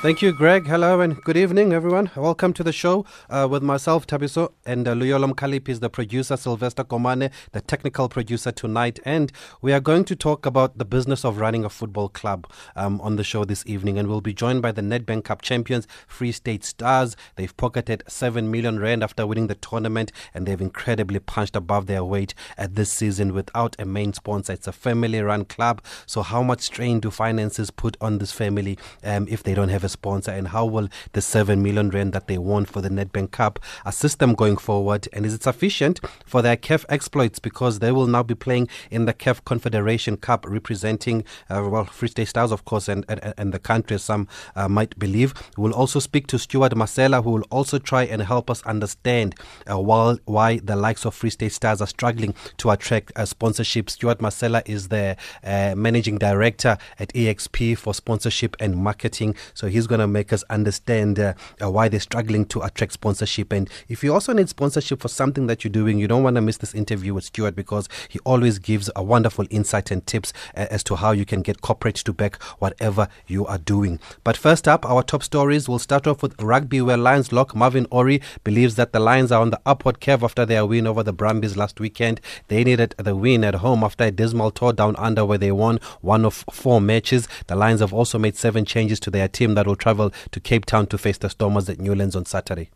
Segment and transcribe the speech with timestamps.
[0.00, 0.68] Thank you, Greg.
[0.68, 2.12] Hello and good evening, everyone.
[2.14, 6.36] Welcome to the show uh, with myself, Thabiso, and uh, Luyolom Kalip is the producer,
[6.36, 9.00] Sylvester Komane, the technical producer tonight.
[9.04, 13.00] And we are going to talk about the business of running a football club um,
[13.00, 13.98] on the show this evening.
[13.98, 17.16] And we'll be joined by the Nedbank Cup champions, Free State Stars.
[17.34, 22.04] They've pocketed 7 million rand after winning the tournament, and they've incredibly punched above their
[22.04, 24.52] weight at this season without a main sponsor.
[24.52, 25.82] It's a family run club.
[26.06, 29.82] So, how much strain do finances put on this family um, if they don't have
[29.82, 33.30] a sponsor and how will the 7 million rand that they won for the Nedbank
[33.30, 35.08] Cup assist them going forward?
[35.12, 37.38] And is it sufficient for their CAF exploits?
[37.38, 42.08] Because they will now be playing in the CAF Confederation Cup representing uh, well Free
[42.08, 45.34] State Stars of course and, and, and the country as some uh, might believe.
[45.56, 49.34] We'll also speak to Stuart Masela who will also try and help us understand
[49.70, 53.90] uh, why, why the likes of Free State Stars are struggling to attract uh, sponsorship.
[53.90, 59.34] Stuart Masela is the uh, managing director at EXP for sponsorship and marketing.
[59.54, 62.92] So he he's going to make us understand uh, uh, why they're struggling to attract
[62.92, 63.52] sponsorship.
[63.52, 66.40] And if you also need sponsorship for something that you're doing, you don't want to
[66.40, 70.66] miss this interview with Stuart because he always gives a wonderful insight and tips uh,
[70.70, 74.00] as to how you can get corporate to back whatever you are doing.
[74.24, 75.68] But first up, our top stories.
[75.68, 79.40] We'll start off with rugby, where Lions lock Marvin Orie believes that the Lions are
[79.40, 82.20] on the upward curve after their win over the Brumbies last weekend.
[82.48, 85.78] They needed the win at home after a dismal tour down under where they won
[86.00, 87.28] one of four matches.
[87.46, 90.64] The Lions have also made seven changes to their team that will travel to Cape
[90.64, 92.70] Town to face the Stormers at Newlands on Saturday?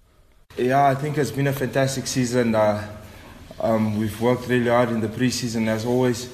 [0.57, 2.55] Yeah, I think it's been a fantastic season.
[2.55, 2.87] Uh,
[3.61, 6.29] um, we've worked really hard in the preseason as always,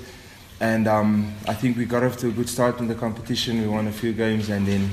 [0.61, 3.61] and um, I think we got off to a good start in the competition.
[3.61, 4.91] We won a few games, and then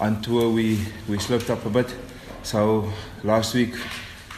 [0.00, 1.94] on tour we, we slipped up a bit.
[2.42, 3.74] So last week,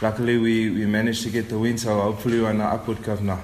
[0.01, 1.77] luckily we, we managed to get the win.
[1.77, 3.41] So hopefully we're on an upward curve now.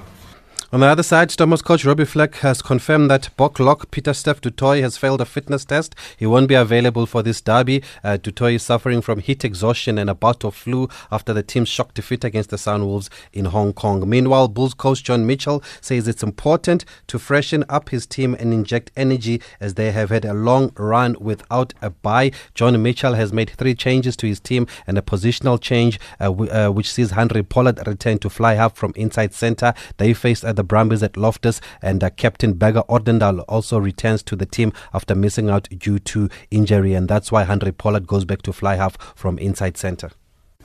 [0.74, 4.52] On the other side, Stormers coach Robbie Fleck has confirmed that Bok lock Pieter-Steph du
[4.52, 5.96] Toit has failed a fitness test.
[6.18, 7.82] He won't be available for this derby.
[8.04, 11.42] Uh, du Toit is suffering from heat exhaustion and a bout of flu after the
[11.42, 14.10] team's shock defeat against the Sunwolves in Hong Kong.
[14.10, 18.92] Meanwhile, Bulls coach John Mitchell says it's important to freshen up his team and inject
[18.98, 22.34] energy as they have had a long run without a bye.
[22.56, 26.52] John Mitchell has made three changes to his team and a positional change uh, w-
[26.52, 29.74] uh, which sees Handré Pollard return to fly half from inside center.
[29.96, 34.46] They faced the Brumbies at Loftus, and uh, Captain Burger Odendaal also returns to the
[34.46, 38.52] team after missing out due to injury, and that's why Handré Pollard goes back to
[38.52, 40.12] fly half from inside centre.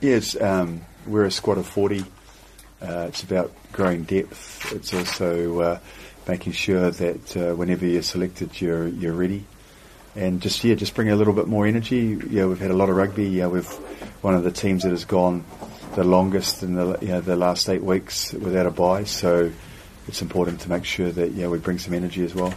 [0.01, 2.03] Yes, um, we're a squad of 40.
[2.81, 4.73] Uh, it's about growing depth.
[4.73, 5.79] It's also uh,
[6.27, 9.45] making sure that uh, whenever you're selected, you're you're ready,
[10.15, 12.19] and just yeah, just bring a little bit more energy.
[12.29, 13.29] Yeah, we've had a lot of rugby.
[13.29, 13.71] Yeah, we've
[14.21, 15.45] one of the teams that has gone
[15.95, 19.05] the longest in the you know, the last eight weeks without a bye.
[19.05, 19.51] So
[20.07, 22.53] it's important to make sure that yeah we bring some energy as well.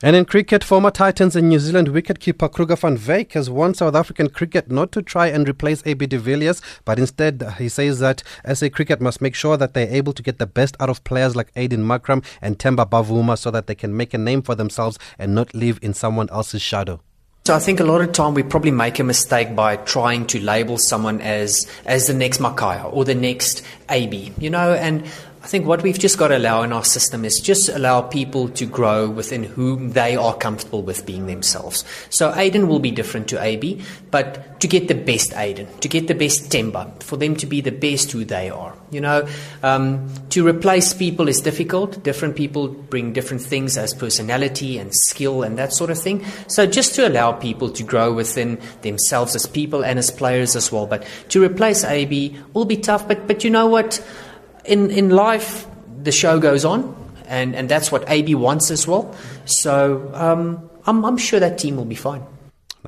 [0.00, 3.96] And in cricket, former Titans and New Zealand wicketkeeper Kruger van Wyk has warned South
[3.96, 8.22] African cricket not to try and replace AB de Villiers, but instead he says that
[8.54, 11.34] SA cricket must make sure that they're able to get the best out of players
[11.34, 15.00] like Aiden Markram and Temba Bavuma so that they can make a name for themselves
[15.18, 17.00] and not live in someone else's shadow.
[17.48, 20.38] So I think a lot of time we probably make a mistake by trying to
[20.38, 25.46] label someone as as the next Makhaya or the next AB, you know, and I
[25.46, 28.66] think what we've just got to allow in our system is just allow people to
[28.66, 31.84] grow within whom they are comfortable with being themselves.
[32.10, 36.08] So Aiden will be different to AB, but to get the best Aiden, to get
[36.08, 38.74] the best Temba, for them to be the best who they are.
[38.90, 39.28] You know,
[39.62, 42.02] um, to replace people is difficult.
[42.02, 46.24] Different people bring different things as personality and skill and that sort of thing.
[46.48, 50.72] So just to allow people to grow within themselves as people and as players as
[50.72, 50.86] well.
[50.86, 53.06] But to replace AB will be tough.
[53.06, 54.02] But but you know what?
[54.68, 55.66] In, in life,
[56.02, 56.94] the show goes on,
[57.26, 59.14] and, and that's what AB wants as well.
[59.44, 62.22] So um, I'm, I'm sure that team will be fine.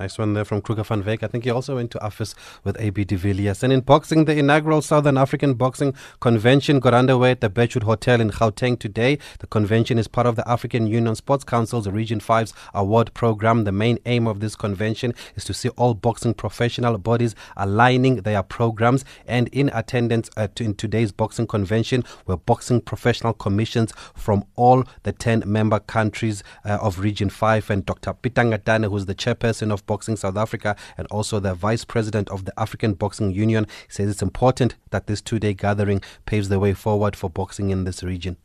[0.01, 1.23] Nice one there from Kruger van Wyk.
[1.23, 2.35] I think he also went to office
[2.65, 3.63] with AB de Villiers.
[3.63, 8.19] And in boxing, the inaugural Southern African Boxing Convention got underway at the Birchwood Hotel
[8.19, 9.19] in Gauteng today.
[9.41, 13.65] The convention is part of the African Union Sports Council's Region 5's award program.
[13.65, 18.43] The main aim of this convention is to see all boxing professional bodies aligning their
[18.43, 19.05] programs.
[19.27, 24.85] And in attendance uh, to, in today's boxing convention were boxing professional commissions from all
[25.03, 28.15] the 10 member countries uh, of Region 5 and Dr.
[28.15, 32.45] Peter Ngatane, who's the chairperson of Boxing South Africa and also the Vice President of
[32.45, 36.75] the African Boxing Union, says it's important that this two day gathering paves the way
[36.75, 38.37] forward for boxing in this region.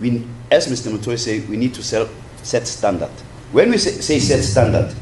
[0.00, 0.90] We, as Mr.
[0.90, 3.14] Mutoy said, we need to set standard.
[3.52, 4.92] When we say, say set standard,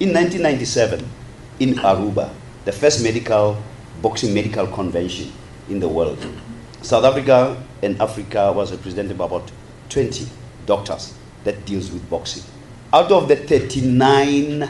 [0.00, 1.08] in 1997,
[1.60, 2.30] in Aruba,
[2.66, 3.56] the first medical
[4.02, 5.32] boxing medical convention
[5.70, 6.18] in the world,
[6.82, 9.50] South Africa and Africa was represented by about
[9.88, 10.26] 20
[10.66, 11.14] doctors
[11.44, 12.44] that deals with boxing.
[12.92, 14.68] Out of the 39,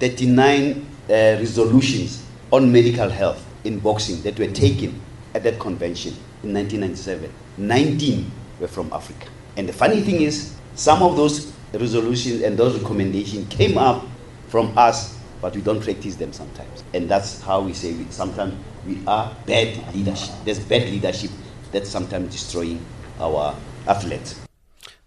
[0.00, 4.98] 39 uh, resolutions on medical health in boxing that were taken
[5.34, 6.12] at that convention
[6.42, 8.30] in 1997, 19
[8.60, 9.28] were from Africa.
[9.56, 14.06] And the funny thing is, some of those resolutions and those recommendations came up
[14.48, 16.82] from us, but we don't practice them sometimes.
[16.94, 18.54] And that's how we say we, sometimes
[18.86, 20.34] we are bad leadership.
[20.44, 21.30] There's bad leadership
[21.72, 22.84] that's sometimes destroying
[23.20, 23.54] our
[23.86, 24.40] athletes.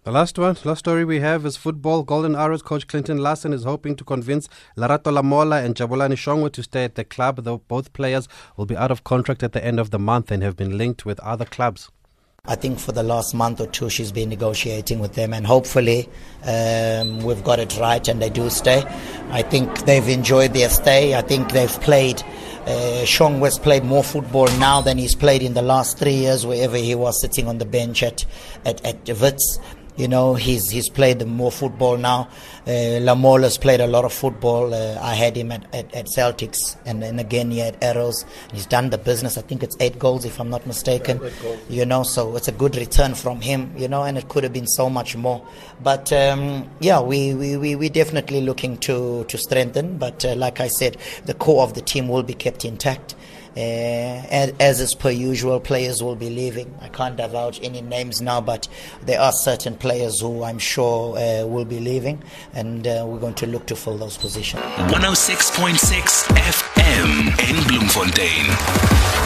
[0.04, 2.02] The last one, last story we have is football.
[2.02, 6.62] Golden Arrows coach Clinton Larsen is hoping to convince Lerato Lamola and Jabulani Shongwe to
[6.62, 8.28] stay at the club, though both players
[8.58, 11.06] will be out of contract at the end of the month and have been linked
[11.06, 11.90] with other clubs.
[12.44, 16.06] I think for the last month or two, she's been negotiating with them, and hopefully,
[16.46, 18.84] um, we've got it right and they do stay.
[19.30, 21.14] I think they've enjoyed their stay.
[21.14, 22.22] I think they've played.
[22.66, 23.06] Uh,
[23.40, 26.94] West played more football now than he's played in the last three years, wherever he
[26.94, 28.26] was sitting on the bench at
[28.66, 29.58] at, at Wits.
[29.96, 32.28] You know, he's he's played more football now.
[32.66, 34.74] Uh, Lamola's played a lot of football.
[34.74, 38.24] Uh, I had him at, at, at Celtics and then again he had Arrows.
[38.52, 39.38] He's done the business.
[39.38, 41.20] I think it's eight goals, if I'm not mistaken.
[41.22, 44.42] Yeah, you know, so it's a good return from him, you know, and it could
[44.42, 45.46] have been so much more.
[45.82, 49.98] But um, yeah, we, we, we, we're definitely looking to, to strengthen.
[49.98, 53.14] But uh, like I said, the core of the team will be kept intact.
[53.56, 53.60] Uh,
[54.30, 56.74] as, as is per usual, players will be leaving.
[56.80, 58.68] I can't divulge any names now, but
[59.02, 62.22] there are certain players who I'm sure uh, will be leaving,
[62.52, 64.62] and uh, we're going to look to fill those positions.
[64.62, 69.23] 106.6 FM in Bloemfontein.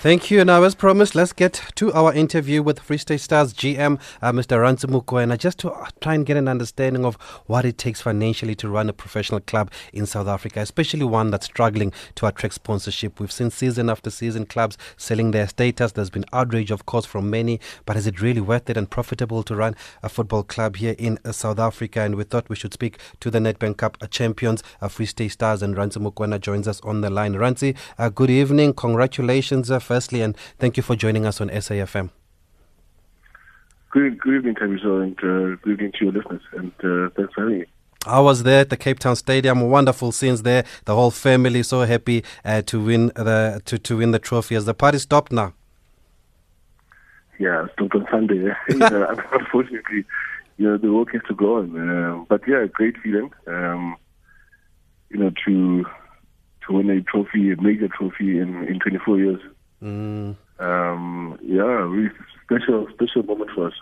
[0.00, 0.44] Thank you.
[0.44, 4.58] Now, as promised, let's get to our interview with Free State Stars GM, uh, Mr.
[4.58, 7.16] Rantsi Mokoena, just to try and get an understanding of
[7.46, 11.46] what it takes financially to run a professional club in South Africa, especially one that's
[11.46, 13.18] struggling to attract sponsorship.
[13.18, 15.90] We've seen season after season clubs selling their status.
[15.90, 19.42] There's been outrage, of course, from many, but is it really worth it and profitable
[19.42, 19.74] to run
[20.04, 22.02] a football club here in uh, South Africa?
[22.02, 25.60] And we thought we should speak to the Nedbank Cup champions, uh, Free State Stars,
[25.60, 27.34] and Rantsi Mokoena joins us on the line.
[27.34, 28.74] Rantsi, uh, good evening.
[28.74, 29.72] Congratulations.
[29.72, 32.10] Uh, firstly, and thank you for joining us on SAFM.
[33.90, 37.40] Good, good evening, Thabiso, and uh, good evening to your listeners, and uh, thanks for
[37.40, 37.66] having me.
[38.06, 39.60] I was there at the Cape Town Stadium.
[39.60, 40.64] Wonderful scenes there.
[40.84, 44.54] The whole family so happy uh, to win the to, to win the trophy.
[44.54, 45.52] Has the party stopped now?
[47.40, 48.52] Yeah, stopped on Sunday.
[48.68, 50.04] unfortunately,
[50.58, 51.66] you know the work has to go on.
[51.76, 53.32] Uh, but yeah, great feeling.
[53.48, 53.96] Um,
[55.10, 55.84] you know to
[56.64, 59.40] to win a trophy, a major trophy in in 24 years.
[59.82, 60.36] Mm.
[60.58, 62.10] Um, yeah, really
[62.44, 63.74] special, special moment for us.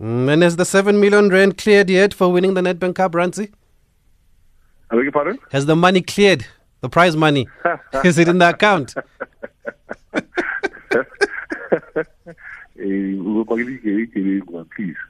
[0.00, 3.52] Mm, and has the 7 million rand cleared yet for winning the Nedbank Cup, Rantsi?
[4.90, 5.38] I beg your pardon?
[5.52, 6.46] Has the money cleared?
[6.80, 7.46] The prize money?
[8.04, 8.94] Is it in the account?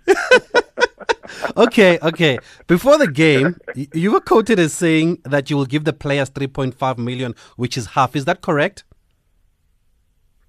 [1.56, 2.38] okay, okay.
[2.66, 6.98] Before the game, you were quoted as saying that you will give the players 3.5
[6.98, 8.14] million, which is half.
[8.14, 8.84] Is that correct?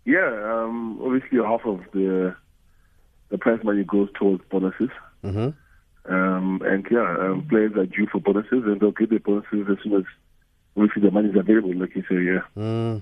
[0.06, 2.36] Yeah, um, obviously half of the
[3.30, 4.90] the prize money goes towards bonuses.
[5.24, 5.50] Mm-hmm.
[6.14, 9.78] Um, and yeah, um, players are due for bonuses, and they'll get their bonuses as
[9.84, 10.04] soon as
[10.78, 11.76] obviously the money is available.
[11.76, 12.42] Like you say, yeah.
[12.56, 13.02] Mm.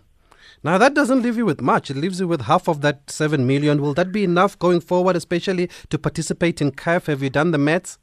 [0.64, 1.92] Now that doesn't leave you with much.
[1.92, 3.82] It leaves you with half of that seven million.
[3.82, 7.08] Will that be enough going forward, especially to participate in CAF?
[7.08, 7.98] Have you done the maths?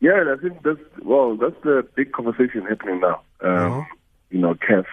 [0.00, 3.22] Yeah, I think that's well, that's the big conversation happening now.
[3.40, 3.82] Um, uh-huh.
[4.30, 4.84] You know, CAF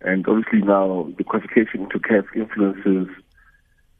[0.00, 3.08] and obviously now the qualification to CAF influences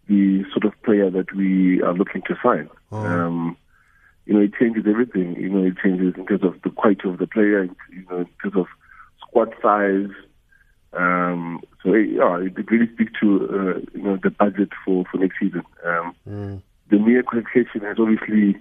[0.08, 2.68] the sort of player that we are looking to sign.
[2.90, 3.04] Oh.
[3.04, 3.56] Um,
[4.26, 5.36] you know, it changes everything.
[5.36, 8.28] You know, it changes in terms of the quality of the player, you know, in
[8.42, 8.66] terms of
[9.20, 10.10] squad size.
[10.92, 15.36] Um, so yeah, it really speaks to uh, you know the budget for for next
[15.40, 15.62] season.
[15.84, 16.62] Um, mm.
[16.90, 18.56] The mere qualification has obviously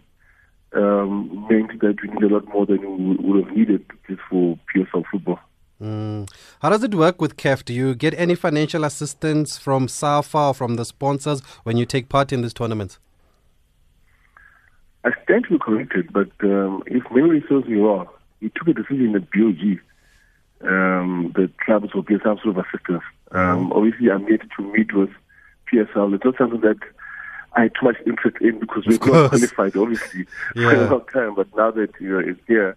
[0.74, 4.60] um, meant that we need a lot more than we would have needed just for
[4.76, 5.40] PSL football.
[5.82, 6.30] Mm.
[6.62, 7.64] How does it work with CAF?
[7.64, 12.10] Do you get any financial assistance from SAFA or from the sponsors when you take
[12.10, 13.00] part in these tournaments?
[15.04, 18.74] I stand to be corrected, but um, if memory serves me well, we took a
[18.74, 19.80] decision at BOG
[20.68, 23.04] um, that clubs will get some sort of assistance.
[23.32, 23.76] Um, mm.
[23.76, 25.12] Obviously, I'm yet to meet with
[25.72, 26.14] PSL.
[26.16, 26.80] It's not something that
[27.54, 30.70] I had too much interest in because we're not qualified, obviously, yeah.
[30.70, 31.36] for a long time.
[31.36, 32.76] But now that you know it's here,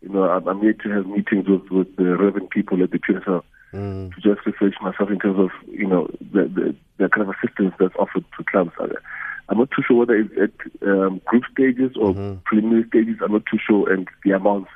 [0.00, 2.98] you know, I'm, I'm here to have meetings with, with the relevant people at the
[2.98, 4.14] PSL mm.
[4.14, 7.74] to just refresh myself in terms of, you know, the, the, the kind of assistance
[7.78, 8.72] that's offered to clubs.
[8.78, 8.86] I,
[9.48, 12.38] I'm not too sure whether it's at um, group stages or mm-hmm.
[12.44, 13.16] preliminary stages.
[13.22, 14.70] I'm not too sure, and the amounts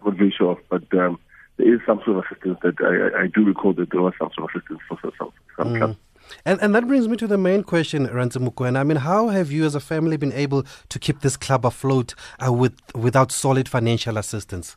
[0.00, 0.58] I'm not very sure of.
[0.68, 1.18] But um,
[1.56, 4.30] there is some sort of assistance that I, I do recall that there was some
[4.36, 5.78] sort of assistance for some, some mm.
[5.78, 5.96] clubs.
[6.44, 8.78] And, and that brings me to the main question, Rantsi Mokoena.
[8.78, 12.14] I mean, how have you as a family been able to keep this club afloat
[12.44, 14.76] uh, with without solid financial assistance?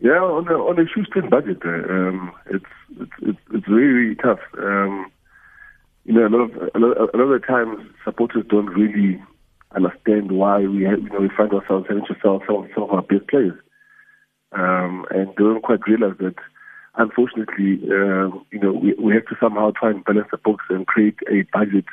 [0.00, 2.64] Yeah, on a, on a shoestring budget, uh, um, it's,
[3.00, 4.40] it's, it's it's really really tough.
[4.58, 5.10] Um,
[6.04, 9.22] you know, a lot of a lot, a lot of the times supporters don't really
[9.74, 12.90] understand why we have, you know we find ourselves having to sell some, some of
[12.90, 13.58] our best players,
[14.52, 16.34] um, and they don't quite realize that.
[16.96, 20.86] Unfortunately, uh, you know, we, we have to somehow try and balance the books and
[20.86, 21.84] create a budget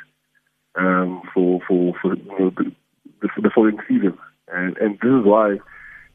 [0.76, 2.72] um, for for for you know, the,
[3.20, 4.16] the, the following season,
[4.48, 5.58] and and this is why,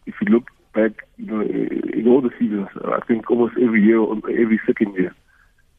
[0.05, 4.01] if you look back, you know, in all the seasons, I think almost every year,
[4.01, 5.15] every second year,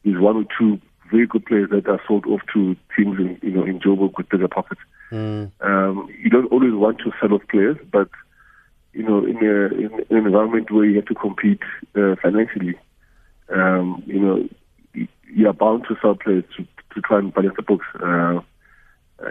[0.03, 0.79] is one or two
[1.11, 4.29] very good players that are sold off to teams in, you know, in Joburg with
[4.29, 4.81] bigger pockets.
[5.11, 5.51] Mm.
[5.59, 8.09] Um, you don't always want to sell off players, but
[8.93, 11.61] you know, in, a, in an environment where you have to compete
[11.95, 12.75] uh, financially,
[13.53, 14.49] um, you know,
[15.33, 17.85] you are bound to sell players to, to try and balance the books.
[17.95, 18.41] Uh,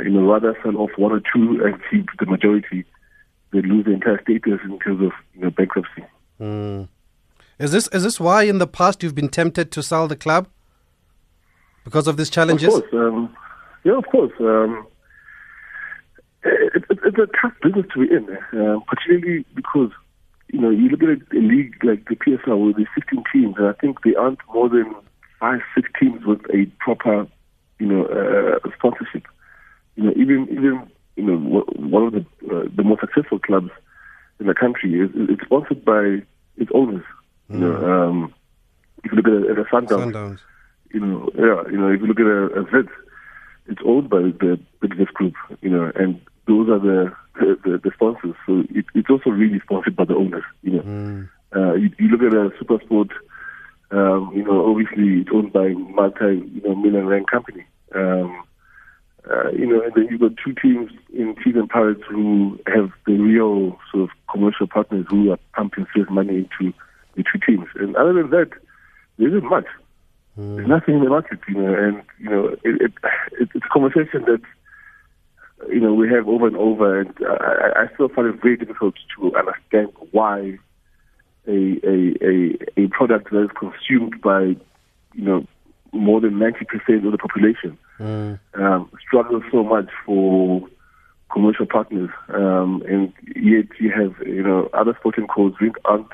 [0.03, 2.85] you know, rather sell off one or two and keep the majority
[3.53, 6.05] they lose the entire status in terms of you know bankruptcy.
[6.41, 6.89] Mm.
[7.59, 10.49] Is this is this why in the past you've been tempted to sell the club
[11.85, 12.75] because of these challenges?
[12.75, 13.37] Of course, um,
[13.85, 14.33] yeah, of course.
[14.41, 14.87] Um,
[16.43, 19.91] it, it, it's a tough business to be in, uh, particularly because
[20.53, 23.69] you know you look at a league like the PSL with the 16 teams, and
[23.69, 24.95] I think there aren't more than
[25.39, 27.27] five, six teams with a proper,
[27.79, 29.27] you know, uh, sponsorship.
[29.97, 33.71] You know, even even you know, one of the uh, the most successful clubs
[34.39, 36.23] in the country is it's sponsored by
[36.57, 37.05] its owners.
[37.51, 37.55] Mm.
[37.55, 38.09] You know, mm.
[38.09, 38.35] um,
[39.05, 40.39] if you look at a, at a Sundowns, Sundowns,
[40.93, 42.93] you know, yeah, you know, if you look at a, a Wits,
[43.67, 45.35] it's owned by the Bidvest Group.
[45.63, 46.99] You know, and those are the
[47.65, 48.37] the, the sponsors.
[48.47, 50.45] So it, it's also really sponsored by the owners.
[50.63, 51.29] You know, mm.
[51.57, 53.11] uh, you, you look at a SuperSport.
[53.93, 57.65] Um, you know, obviously it's owned by multi, you know, million rand company.
[57.93, 58.45] Um,
[59.29, 62.91] uh, you know, and then you've got two teams in Chiefs and Pirates who have
[63.07, 66.73] the real sort of commercial partners who are pumping sales money into
[67.17, 67.67] the two teams.
[67.75, 68.51] And other than that,
[69.19, 69.67] there isn't much.
[70.39, 70.57] Mm.
[70.57, 72.93] There's nothing in the market, you know, and, you know, it, it,
[73.41, 74.41] it, it's a conversation that,
[75.69, 78.95] you know, we have over and over, and I, I still find it very difficult
[79.17, 80.59] to understand why
[81.47, 84.41] a, a, a, a product that is consumed by,
[85.15, 85.47] you know,
[85.93, 88.39] more than 90% of the population mm.
[88.55, 90.69] um, struggles so much for
[91.33, 92.11] commercial partners.
[92.29, 96.09] Um, and yet you have, you know, other sporting codes aren't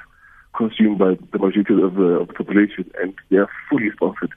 [0.56, 4.32] consumed by the majority of the, of the population and they are fully sponsored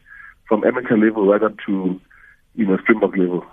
[0.47, 1.99] from amateur level right up to,
[2.55, 3.45] you know, Springbok level.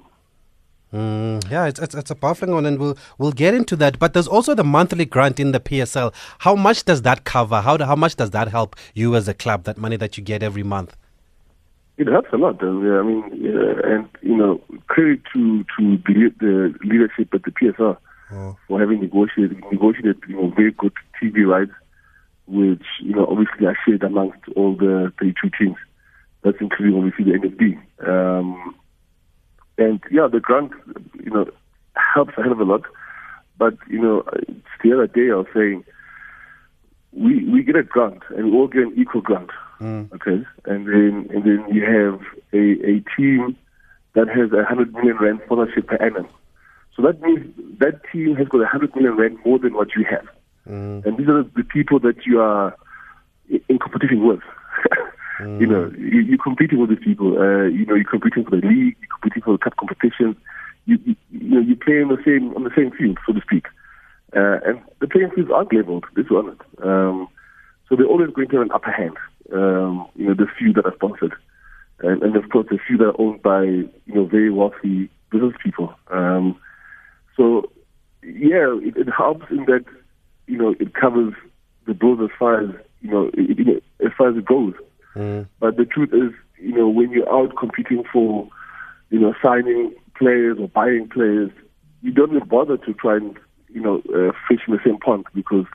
[0.92, 3.98] Mm, yeah, it's, it's, it's a baffling one, and we'll we'll get into that.
[3.98, 6.14] But there's also the monthly grant in the PSL.
[6.38, 7.60] How much does that cover?
[7.60, 9.64] How do, how much does that help you as a club?
[9.64, 10.96] That money that you get every month?
[11.98, 12.62] It helps a lot.
[12.62, 12.66] I
[13.02, 13.24] mean,
[13.84, 17.96] and you know, credit to to the, the leadership at the PSL
[18.32, 18.56] oh.
[18.68, 21.72] for having negotiated negotiated you know very good TV rights,
[22.46, 25.76] which you know obviously are shared amongst all the 32 teams.
[26.42, 28.08] That's including obviously the NFD.
[28.08, 28.74] Um,
[29.78, 30.72] and yeah, the grant
[31.22, 31.46] you know
[32.14, 32.82] helps a hell of a lot.
[33.58, 34.24] But you know,
[34.82, 35.84] the other day I was saying
[37.12, 39.50] we we get a grant and we all get an equal grant.
[39.80, 40.12] Mm.
[40.14, 42.20] Okay, and then and then you have
[42.52, 43.56] a, a team
[44.14, 46.26] that has a hundred million rand sponsorship per annum.
[46.94, 50.04] So that means that team has got a hundred million rand more than what you
[50.08, 50.26] have.
[50.68, 51.04] Mm.
[51.04, 52.74] And these are the people that you are
[53.48, 54.40] in competition with.
[55.40, 55.60] mm.
[55.60, 57.38] You know, you, you're competing with these people.
[57.38, 58.96] Uh, you know, you're competing for the league.
[59.16, 60.36] You're competing for the cup competitions.
[60.84, 63.40] You, you, you know, you play on the same on the same field, so to
[63.40, 63.66] speak.
[64.34, 66.04] Uh, and the playing fields aren't leveled.
[66.14, 66.56] This one.
[66.82, 67.28] Um,
[67.88, 69.16] so they're always going to have an upper hand
[69.52, 71.34] um, you know, the few that are sponsored.
[72.00, 75.54] And, and of course, the few that are owned by, you know, very wealthy business
[75.62, 75.94] people.
[76.10, 76.56] Um,
[77.36, 77.70] so,
[78.22, 79.84] yeah, it, it helps in that,
[80.46, 81.34] you know, it covers
[81.86, 82.70] the bills as far as,
[83.00, 84.74] you know, it, it, as far as it goes.
[85.14, 85.46] Mm.
[85.60, 88.48] But the truth is, you know, when you're out competing for,
[89.10, 91.50] you know, signing players or buying players,
[92.02, 93.36] you don't even bother to try and,
[93.68, 95.66] you know, uh, fish in the same pond because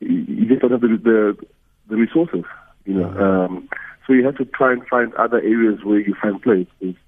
[0.00, 1.46] you just don't have the, the,
[1.88, 2.44] the resources.
[2.84, 3.68] You know, um,
[4.06, 6.66] so you have to try and find other areas where you find players.
[6.80, 6.98] It's,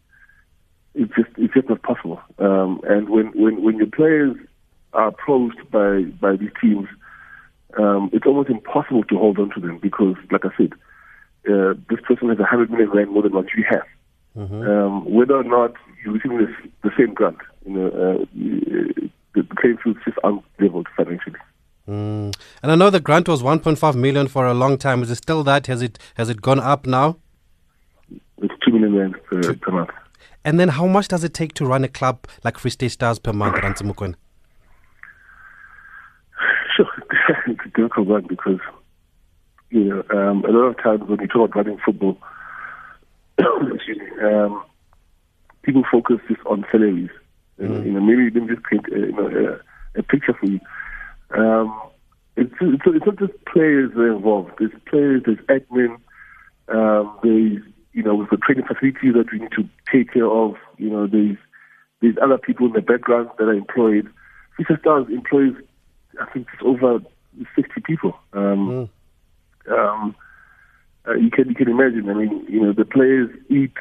[0.95, 2.21] it's just it's just not possible.
[2.39, 4.37] Um, and when when when your players
[4.93, 6.87] are approached by by these teams,
[7.79, 10.73] um, it's almost impossible to hold on to them because, like I said,
[11.51, 13.87] uh, this person has a hundred million rand more than what you have.
[14.37, 14.63] Mm-hmm.
[14.63, 15.75] Um, whether or not
[16.05, 20.43] you're receiving this, the same grant, you know, uh, the, the playing field just aren't
[20.97, 21.39] financially.
[21.89, 22.35] Mm.
[22.63, 25.03] And I know the grant was 1.5 million for a long time.
[25.03, 25.67] Is it still that?
[25.67, 27.17] Has it has it gone up now?
[28.39, 29.91] It's two million rand per, per month.
[30.45, 33.19] And then how much does it take to run a club like Free State Stars
[33.19, 34.15] per month, Rantsi Mokoena?
[36.77, 36.87] Sure,
[37.49, 38.59] it's a difficult one because
[39.69, 42.17] you know um, a lot of times when we talk about running football,
[43.75, 44.63] excuse me, um,
[45.63, 47.11] people focus just on salaries.
[47.61, 47.87] Mm.
[47.87, 49.61] You know, maybe let me just paint a, you know,
[49.97, 50.61] a, a picture for you.
[51.31, 51.81] Um,
[52.37, 54.53] it's, it's, it's not just players that are involved.
[54.59, 55.97] There's players, there's admin,
[56.69, 57.63] um, there's
[57.93, 60.55] you know, with the training facilities that we need to take care of.
[60.79, 61.37] You know, there's
[62.01, 64.09] there's other people in the background that are employed.
[64.57, 65.55] Fisher Stars employs,
[66.21, 67.01] I think, it's over
[67.55, 68.15] 60 people.
[68.33, 68.89] Um,
[69.69, 69.79] mm.
[69.79, 70.15] um,
[71.07, 72.09] uh, you can you can imagine.
[72.09, 73.75] I mean, you know, the players eat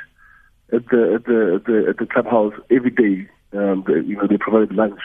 [0.73, 3.29] at the at the at the, at the clubhouse every day.
[3.53, 4.99] Um, the, you know, they provide lunch,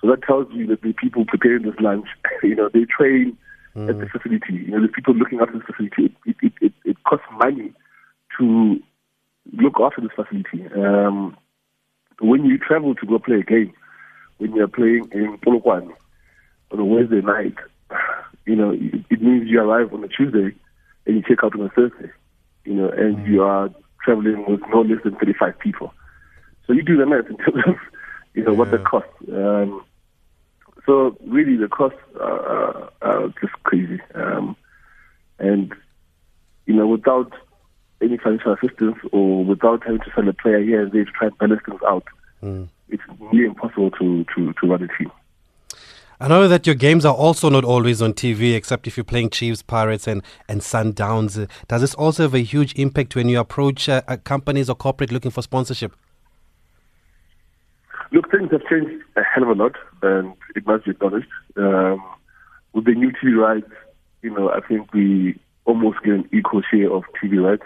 [0.00, 2.06] so that tells you that the people preparing this lunch,
[2.42, 3.36] you know, they train
[3.76, 3.88] mm.
[3.88, 4.64] at the facility.
[4.64, 6.16] You know, the people looking after the facility.
[6.26, 7.72] It, it, it, it costs money
[8.38, 8.80] to
[9.52, 10.66] look after this facility.
[10.74, 11.36] Um,
[12.20, 13.72] when you travel to go play a game,
[14.38, 15.92] when you're playing in Polokwane
[16.70, 17.56] on a Wednesday night,
[18.46, 20.56] you know, it means you arrive on a Tuesday
[21.06, 22.10] and you check out on a Thursday,
[22.64, 23.32] you know, and mm-hmm.
[23.32, 23.70] you are
[24.04, 25.92] traveling with no less than 35 people.
[26.66, 27.76] So you do the math in terms of,
[28.34, 28.58] you know, yeah.
[28.58, 29.08] what the cost.
[29.32, 29.84] Um,
[30.86, 34.00] so really the costs are, are, are just crazy.
[34.14, 34.56] Um,
[35.38, 35.72] and,
[36.66, 37.32] you know, without
[38.00, 41.28] any financial assistance or without having to send a player here and there to try
[41.28, 42.04] and balance things out,
[42.42, 42.68] mm.
[42.88, 45.10] it's nearly impossible to, to, to run a team.
[46.20, 49.30] I know that your games are also not always on TV, except if you're playing
[49.30, 51.48] Chiefs, Pirates, and, and Sundowns.
[51.68, 55.10] Does this also have a huge impact when you approach uh, uh, companies or corporate
[55.10, 55.94] looking for sponsorship?
[58.12, 61.26] Look, things have changed a hell of a lot, and it must be acknowledged.
[61.56, 62.02] Um,
[62.72, 63.72] with the new TV rights,
[64.22, 67.64] you know, I think we almost get an equal share of TV rights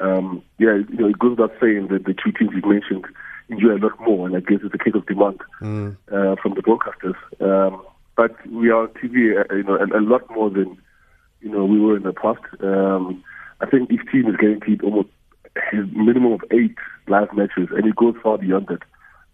[0.00, 3.04] um, yeah, you know, it goes without saying that the two teams you mentioned
[3.48, 5.96] enjoy a lot more, and I guess it's a case of demand mm.
[6.12, 7.16] uh, from the broadcasters.
[7.40, 7.82] Um,
[8.16, 10.76] but we are on TV, uh, you know, a, a, lot more than
[11.40, 12.42] you know we were in the past.
[12.60, 13.22] Um,
[13.60, 15.08] I think each team is guaranteed almost
[15.72, 18.82] a minimum of eight live matches, and it goes far beyond that.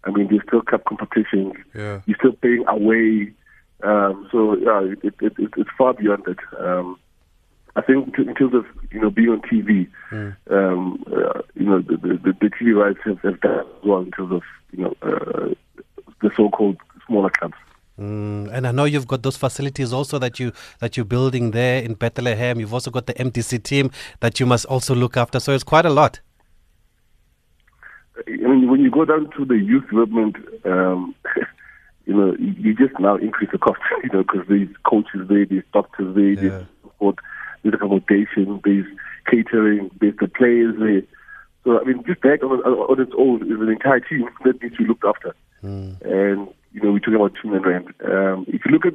[0.03, 1.53] I mean, there's still cup competitions.
[1.73, 2.01] Yeah.
[2.05, 3.33] You're still playing away.
[3.83, 6.37] Um, so yeah, it, it, it, it's far beyond that.
[6.59, 6.97] Um,
[7.75, 10.35] I think in terms of you know being on TV, mm.
[10.49, 14.11] um, uh, you know the, the, the TV rights have, have done as well in
[14.11, 15.53] terms of you know uh,
[16.21, 17.55] the so-called smaller clubs.
[17.99, 21.81] Mm, and I know you've got those facilities also that you that you're building there
[21.81, 22.59] in Bethlehem.
[22.59, 25.39] You've also got the MDC team that you must also look after.
[25.39, 26.19] So it's quite a lot.
[28.27, 31.13] I mean, when you go down to the youth development, um,
[32.05, 33.79] you know, you, you, just now increase the cost.
[34.03, 36.41] You know, because there's coaches there, there's doctors there, yeah.
[36.41, 37.19] there's support
[37.65, 38.85] there's accommodation, there's
[39.29, 41.01] catering, there's the players there.
[41.63, 44.77] So, I mean, just that on, on its own is an entire team that needs
[44.77, 45.35] to be looked after.
[45.63, 45.99] Mm.
[46.01, 47.87] And, you know, we're talking about 2 million rand.
[48.05, 48.93] Um, if you look at,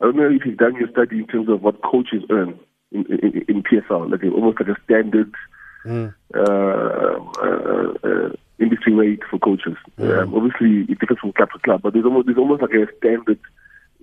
[0.00, 2.58] I don't know if you've done your study in terms of what coaches earn
[2.92, 5.32] in, in, in PSL, like almost like a standard
[5.86, 6.14] mm.
[6.36, 9.76] uh, uh, uh, industry rate for coaches.
[9.98, 10.24] Mm.
[10.24, 12.86] Um, obviously, it differs from club to club, but there's almost, there's almost like a
[12.98, 13.40] standard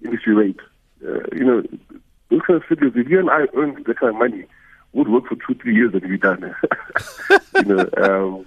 [0.04, 0.60] industry rate.
[1.06, 1.62] Uh, you know,
[2.30, 4.46] those kind of figures, if you and I earned that kind of money,
[4.94, 6.56] would work for two, three years and be done.
[7.56, 8.46] you know, um,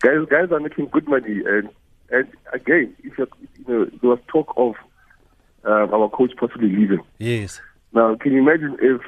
[0.00, 1.68] guys, guys are making good money, and
[2.10, 3.26] and again, if you
[3.66, 4.74] know, there was talk of
[5.64, 7.00] um, our coach possibly leaving.
[7.18, 7.60] Yes.
[7.92, 9.00] Now, can you imagine if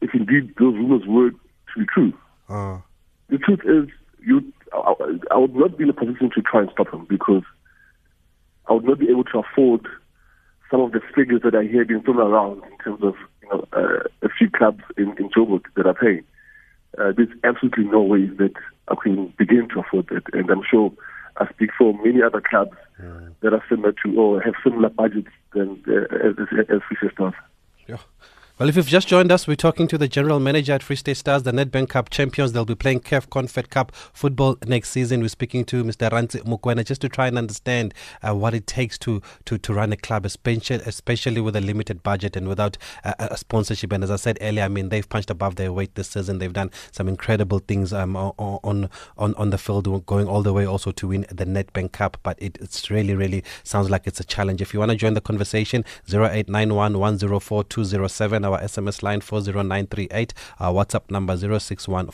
[0.00, 2.12] if indeed those rumors were to be true?
[2.48, 2.78] Uh.
[3.28, 3.88] The truth is,
[4.26, 4.94] you, I,
[5.30, 7.42] I would not be in a position to try and stop him because
[8.68, 9.86] I would not be able to afford
[10.70, 13.66] some of the figures that I hear being thrown around in terms of you know
[13.72, 16.24] uh, a few clubs in, in Joburg that are paying.
[16.98, 18.54] Uh, there's absolutely no way that
[18.88, 20.92] I can begin to afford that, and I'm sure
[21.36, 23.32] I speak for many other clubs mm.
[23.40, 26.34] that are similar to or have similar budgets than uh, as,
[26.68, 27.34] as, Fisher Stars.
[27.86, 27.98] Yeah.
[28.60, 31.16] Well, if you've just joined us, we're talking to the general manager at Free State
[31.16, 32.52] Stars, the Nedbank Cup champions.
[32.52, 35.22] They'll be playing CAF Confed Cup football next season.
[35.22, 36.10] We're speaking to Mr.
[36.10, 39.94] Rantsi Mokoena just to try and understand uh, what it takes to, to, to run
[39.94, 43.92] a club, especially, especially with a limited budget and without uh, a sponsorship.
[43.92, 46.36] And as I said earlier, I mean, they've punched above their weight this season.
[46.36, 50.66] They've done some incredible things um, on, on, on the field, going all the way
[50.66, 52.18] also to win the Nedbank Cup.
[52.22, 54.60] But it, it's really, really sounds like it's a challenge.
[54.60, 60.72] If you want to join the conversation, 0891 104 207 our SMS line 40938, our
[60.72, 62.06] WhatsApp number 061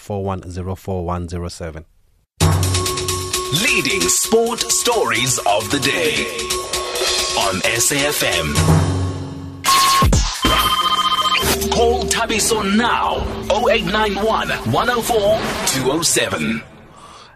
[3.63, 6.47] Leading sport stories of the day.
[7.39, 8.55] on SAFM.
[11.71, 13.19] Call Thabiso now
[13.51, 16.76] 0891 104 207.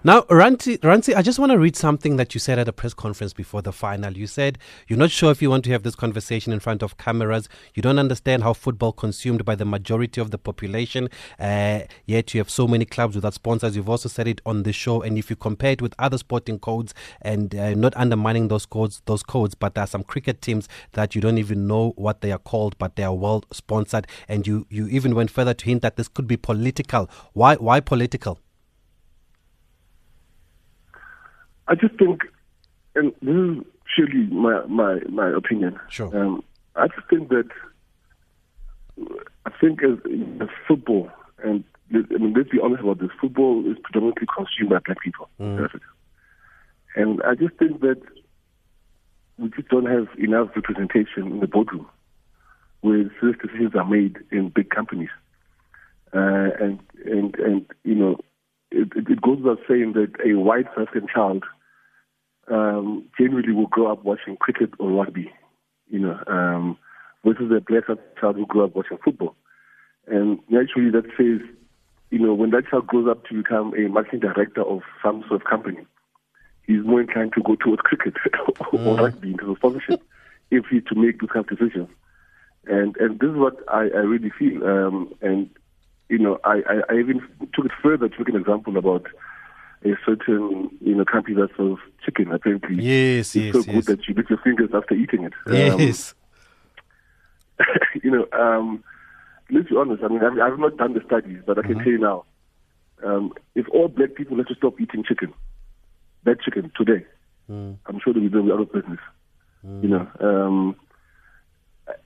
[0.03, 2.95] Now, Ranti, Ranti, I just want to read something that you said at a press
[2.95, 4.17] conference before the final.
[4.17, 4.57] You said
[4.89, 7.51] you're not sure if you want to have this conversation in front of cameras.
[7.75, 11.11] You don't understand how football consumed by the majority of the population.
[11.39, 13.77] Uh, yet you have so many clubs without sponsors.
[13.77, 15.03] You've also said it on the show.
[15.03, 19.03] And if you compare it with other sporting codes, and uh, not undermining those codes,
[19.05, 22.33] those codes, but there are some cricket teams that you don't even know what they
[22.33, 24.07] are called, but they are well sponsored.
[24.29, 27.11] And you you even went further to hint that this could be political.
[27.35, 28.39] Why why political?
[31.71, 32.23] I just think,
[32.95, 35.79] and this is surely my my my opinion.
[35.89, 36.15] Sure.
[36.17, 36.43] Um,
[36.77, 37.49] I just think that
[39.47, 39.99] I think as,
[40.43, 41.11] as football,
[41.43, 45.29] and I mean, let's be honest about this, football is predominantly consumed by black people.
[45.39, 45.87] in Africa.
[46.97, 48.01] And I just think that
[49.39, 51.87] we just don't have enough representation in the boardroom
[52.81, 55.11] where serious decisions are made in big companies.
[56.13, 58.17] Uh, and and and you know,
[58.71, 61.45] it, it it goes without saying that a white South African child
[62.51, 65.33] um, generally will grow up watching cricket or rugby,
[65.89, 66.77] you know, um,
[67.25, 67.85] versus a black
[68.21, 69.37] child who grew up watching football.
[70.07, 71.47] And naturally, that says,
[72.11, 75.41] you know, when that child grows up to become a marketing director of some sort
[75.41, 75.87] of company,
[76.67, 78.15] he's more inclined to go towards cricket
[78.73, 80.03] or rugby in terms of sponsorship
[80.51, 81.89] if he's to make those kind of decisions.
[82.67, 84.65] And and this is what I, I really feel.
[84.67, 85.49] Um, and
[86.09, 87.21] you know, I, I, I even
[87.55, 89.07] took it further to make an example about
[89.85, 92.31] a certain you know company that sells chicken.
[92.33, 93.87] Apparently, Yes, it's yes, so good yes.
[93.87, 95.33] that you lick your fingers after eating it.
[95.47, 96.15] Um, Yes.
[98.03, 98.83] you know, um,
[99.51, 100.03] let's be honest.
[100.03, 102.25] I mean, I've, I've not done the studies, but I can tell you now,
[103.05, 105.33] um, if all black people had to stop eating chicken,
[106.25, 107.05] that chicken today,
[107.49, 109.01] I'm sure they will be out of business.
[109.63, 110.77] You know, um,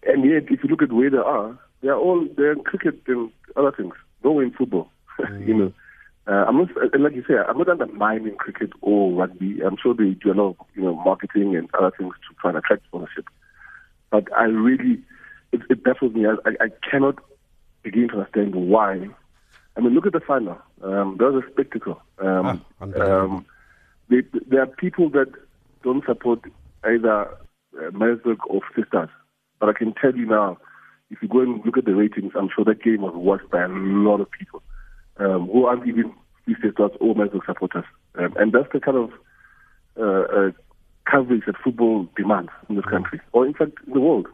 [0.04, 3.00] and yet if you look at where they are, they are all they're in cricket
[3.06, 4.90] and other things, nowhere in football.
[5.40, 5.72] you know.
[6.26, 9.60] Uh, I'm not, and like you say, I'm not undermining cricket or rugby.
[9.60, 12.50] I'm sure they do a lot of, you know, marketing and other things to try
[12.50, 13.26] and attract sponsorship.
[14.10, 15.02] But I really,
[15.52, 16.26] it, it baffles me.
[16.26, 17.16] I, I, cannot
[17.82, 19.06] begin to understand why.
[19.76, 20.56] I mean, look at the final.
[20.82, 22.00] Um, that was a spectacle.
[22.18, 23.44] Um, Ah, um,
[24.08, 25.30] they, there are people that
[25.82, 26.40] don't support
[26.84, 29.10] either uh, Maritzburg or Sisters.
[29.60, 30.56] But I can tell you now,
[31.10, 33.62] if you go and look at the ratings, I'm sure that game was watched by
[33.62, 34.62] a lot of people
[35.18, 36.12] um, who aren't even
[36.44, 37.84] Free Sisters or Maritzburg supporters.
[38.16, 39.10] Um, and that's the kind of
[39.98, 40.50] uh, uh,
[41.10, 44.26] coverage that football demands in this country, or in fact, in the world.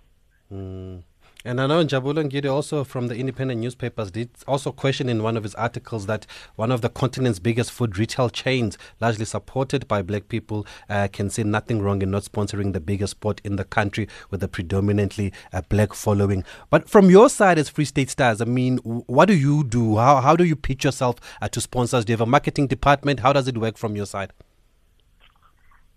[1.42, 5.38] And I know Njabulo Ngidi also from the independent newspapers did also question in one
[5.38, 6.26] of his articles that
[6.57, 11.31] one of the continent's biggest food retail chains, largely supported by black people, uh, can
[11.31, 15.33] see nothing wrong in not sponsoring the biggest sport in the country with a predominantly
[15.55, 16.44] uh, black following.
[16.68, 19.96] But from your side as Free State Stars, I mean, what do you do?
[19.96, 22.05] How, how do you pitch yourself uh, to sponsors?
[22.05, 23.20] Do you have a marketing department?
[23.20, 24.35] How does it work from your side?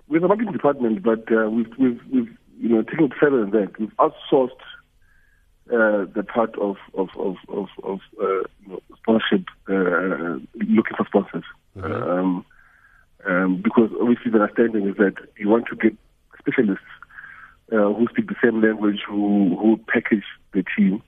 [0.07, 3.51] We have a marketing department, but uh, we've, we've, we've you know taken further than
[3.51, 3.77] that.
[3.77, 4.51] We've outsourced
[5.71, 11.45] uh, the part of of of of, of uh, sponsorship, uh, looking for sponsors,
[11.81, 12.45] um,
[13.25, 15.95] um, because obviously the understanding is that you want to get
[16.37, 16.83] specialists
[17.71, 21.01] uh, who speak the same language, who who package the team,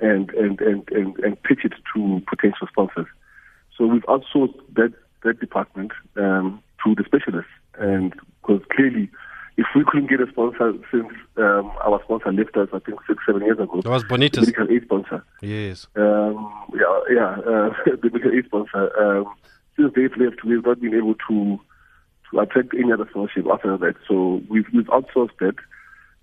[0.00, 3.06] and and and and, and pitch it to potential sponsors.
[3.78, 9.08] So we've outsourced that that department um, to the specialists, and because clearly,
[9.56, 13.22] if we couldn't get a sponsor since um, our sponsor left us, I think six
[13.26, 14.32] seven years ago, That was Bonitas.
[14.32, 15.24] the medical aid sponsor.
[15.42, 15.86] Yes.
[15.96, 17.70] Um, yeah, yeah, uh,
[18.02, 18.90] the medical aid sponsor.
[19.00, 19.32] Um,
[19.76, 21.58] since they've left, we've not been able to
[22.30, 23.94] to attract any other sponsorship after that.
[24.08, 25.56] So we've we've outsourced that,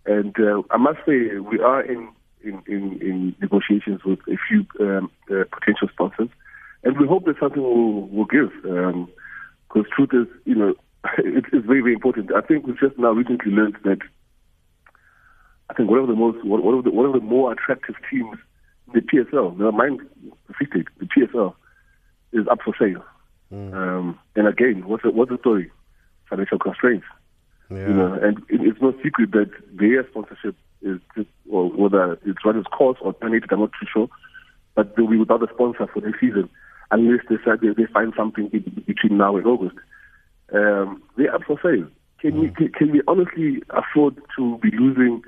[0.05, 2.09] and uh, I must say we are in
[2.43, 6.29] in, in, in negotiations with a few um, uh, potential sponsors,
[6.83, 8.51] and we hope that something will will give.
[8.63, 10.73] Because truth is, you know,
[11.17, 12.31] it, it's very very important.
[12.33, 13.99] I think we've just now recently learned that
[15.69, 18.37] I think one of the most one of the one of the more attractive teams
[18.87, 21.55] in the PSL, never mind the Free State, the PSL
[22.33, 23.03] is up for sale.
[23.51, 25.71] Um, and again, what's the, what's the story?
[26.29, 27.05] Financial constraints.
[27.69, 27.87] Yeah.
[27.87, 32.45] You know, and it, it's no secret that their sponsorship is just, or whether it's
[32.45, 34.09] run its course or terminated, I'm not too sure.
[34.75, 36.49] But they'll be without a sponsor for next season
[36.91, 39.75] unless they decide they, they find something be- between now and August.
[40.53, 41.87] Um, they're up for sale.
[42.19, 45.23] Can we can, can we honestly afford to be losing,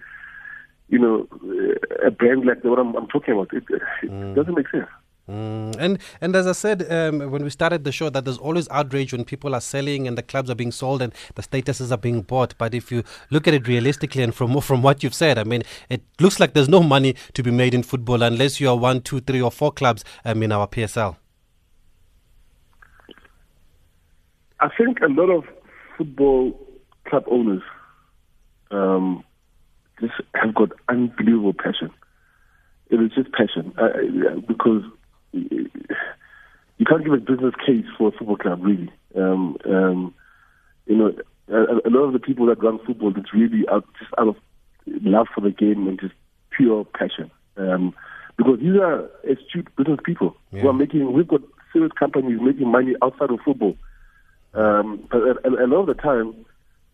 [0.90, 3.54] you know, uh, a brand like the one I'm, I'm talking about?
[3.54, 3.64] It,
[4.04, 4.88] it doesn't make sense.
[5.30, 8.68] Mm, and and as I said um, when we started the show, that there's always
[8.70, 11.98] outrage when people are selling and the clubs are being sold and the statuses are
[11.98, 12.54] being bought.
[12.58, 15.64] But if you look at it realistically and from from what you've said, I mean,
[15.90, 19.02] it looks like there's no money to be made in football unless you are one,
[19.02, 21.16] two, three, or four clubs um, in our PSL.
[24.60, 25.44] I think a lot of
[25.98, 26.60] football
[27.08, 27.62] club owners
[28.72, 29.24] um,
[30.00, 31.92] just have got unbelievable passion.
[32.90, 34.84] It is just passion uh, because
[35.32, 38.92] you can't give a business case for a football club, really.
[39.16, 40.14] Um, um,
[40.86, 41.14] you know,
[41.48, 44.36] a, a, lot of the people that run football, it's really out, just out of
[44.88, 46.14] love for the game and just
[46.52, 47.32] pure passion.
[47.58, 47.94] Um,
[48.38, 50.62] because these are astute business people yeah.
[50.62, 51.14] who are making.
[51.14, 53.76] We've got serious companies making money outside of football,
[54.54, 56.46] um, but a, a, lot of the time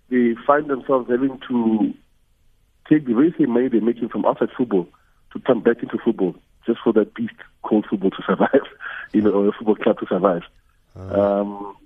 [0.10, 1.94] they find themselves having to
[2.90, 4.88] take the very same money they're making from outside football
[5.34, 8.68] to come back into football just for that beast called football to survive,
[9.14, 10.44] you know, or a football club to survive.
[10.98, 11.42] Uh.
[11.42, 11.78] Um,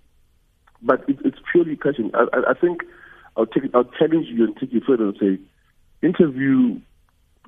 [0.81, 2.11] but it, it's purely passion.
[2.13, 2.83] I, I, I think
[3.35, 5.39] I'll take I'll challenge you and take you further and say,
[6.05, 6.79] interview,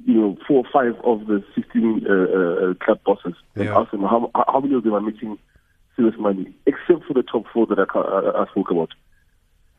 [0.05, 3.77] you know, four or five of the 16 uh, uh, club bosses and yeah.
[3.77, 5.37] ask them how how many of them are making
[5.95, 8.91] serious money, except for the top four that I, I, I spoke about.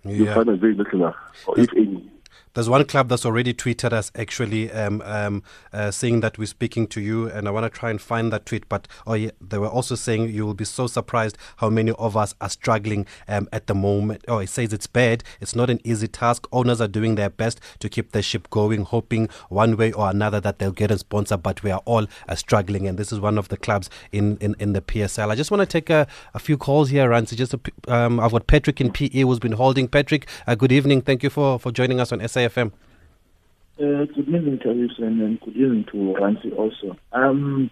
[0.05, 0.12] Yeah.
[0.12, 1.14] You find a very little,
[1.46, 2.11] or if any.
[2.57, 5.42] There's one club that's already tweeted us actually um, um,
[5.75, 8.47] uh, saying that we're speaking to you, and I want to try and find that
[8.47, 8.66] tweet.
[8.66, 12.16] But oh yeah, they were also saying you will be so surprised how many of
[12.16, 14.25] us are struggling um, at the moment.
[14.27, 15.23] Oh, it says it's bad.
[15.38, 16.49] It's not an easy task.
[16.51, 20.40] Owners are doing their best to keep the ship going, hoping one way or another
[20.40, 21.37] that they'll get a sponsor.
[21.37, 24.57] But we are all uh, struggling, and this is one of the clubs in, in,
[24.59, 25.31] in the PSL.
[25.31, 27.37] I just want to take a, a few calls here, Rantsi.
[27.37, 27.55] Just
[27.87, 29.88] um, I've got Patrick in PE who's been holding.
[29.88, 31.03] Patrick, uh, good evening.
[31.03, 32.73] Thank you for, for joining us on SAFM.
[33.79, 36.97] Uh, good evening, Tavis, and, and good evening to Rantsi also.
[37.13, 37.71] Um,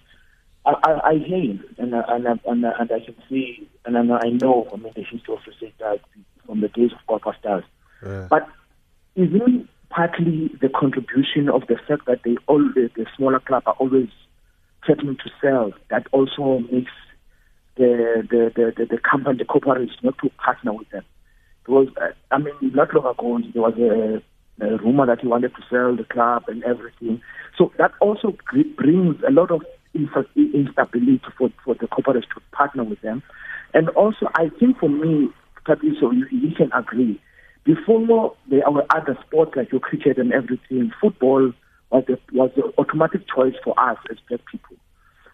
[0.66, 4.68] I, I, I hear and, and, and, and, and I can see, and I know,
[4.72, 6.00] I mean, the history of the that
[6.46, 7.64] from the days of Qwa Qwa Stars.
[8.04, 8.26] Yeah.
[8.28, 8.48] But
[9.14, 13.74] isn't partly the contribution of the fact that they all the, the smaller club are
[13.74, 14.08] always
[14.84, 16.92] threatening to sell that also makes
[17.76, 21.04] the the, the, the, the company, the corporations, not to partner with them.
[21.64, 24.22] Because, uh, I mean, not long ago, there was a,
[24.60, 27.20] a rumor that he wanted to sell the club and everything.
[27.58, 28.36] So that also
[28.76, 29.62] brings a lot of
[29.94, 33.22] instability for, for the corporates to partner with them.
[33.72, 35.28] And also, I think for me,
[35.66, 37.20] so you, you can agree,
[37.64, 41.52] before there were other sports like your cricket and everything, football
[41.90, 44.76] was the, was the automatic choice for us as black people.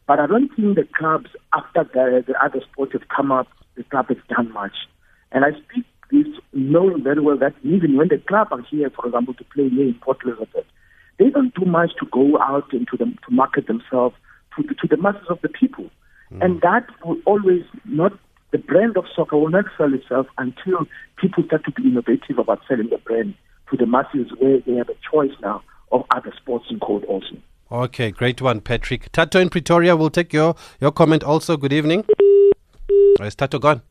[0.06, 3.84] But I don't think the clubs, after the, the other sports have come up, the
[3.84, 4.74] club has done much.
[5.32, 5.84] And I speak
[6.52, 9.86] knowing very well that even when the club are here, for example, to play here
[9.86, 10.66] in Port Elizabeth,
[11.18, 14.16] they don't do much to go out into them to market themselves
[14.56, 15.90] to the, to the masses of the people.
[16.32, 16.44] Mm.
[16.44, 18.12] And that will always not
[18.52, 20.86] the brand of soccer will not sell itself until
[21.16, 23.34] people start to be innovative about selling the brand
[23.70, 27.36] to the masses where they have a choice now of other sports in code also.
[27.70, 29.12] Okay, great one, Patrick.
[29.12, 31.56] Tato in Pretoria will take your, your comment also.
[31.56, 32.04] Good evening.
[33.20, 33.82] Is Tato gone?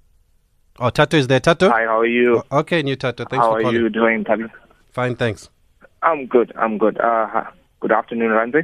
[0.82, 1.42] Oh, Tato is there.
[1.42, 1.70] Tato?
[1.70, 2.42] Hi, how are you?
[2.50, 3.26] Oh, okay, new Tato.
[3.26, 3.66] Thanks how for calling.
[3.66, 4.48] How are you doing, Tato?
[4.92, 5.50] Fine, thanks.
[6.02, 6.54] I'm good.
[6.58, 6.98] I'm good.
[6.98, 7.44] Uh,
[7.82, 8.60] good afternoon, Randy.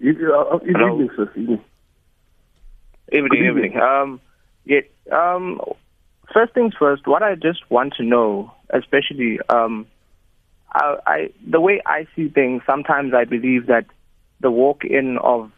[0.00, 1.30] Uh, evening, sir.
[1.36, 1.64] Evening.
[3.12, 3.76] Evening, evening.
[3.80, 4.20] Um,
[4.64, 4.80] yeah,
[5.12, 5.60] um,
[6.32, 9.86] first things first, what I just want to know, especially, um,
[10.72, 13.86] I, I, the way I see things, sometimes I believe that
[14.40, 15.52] the walk-in of,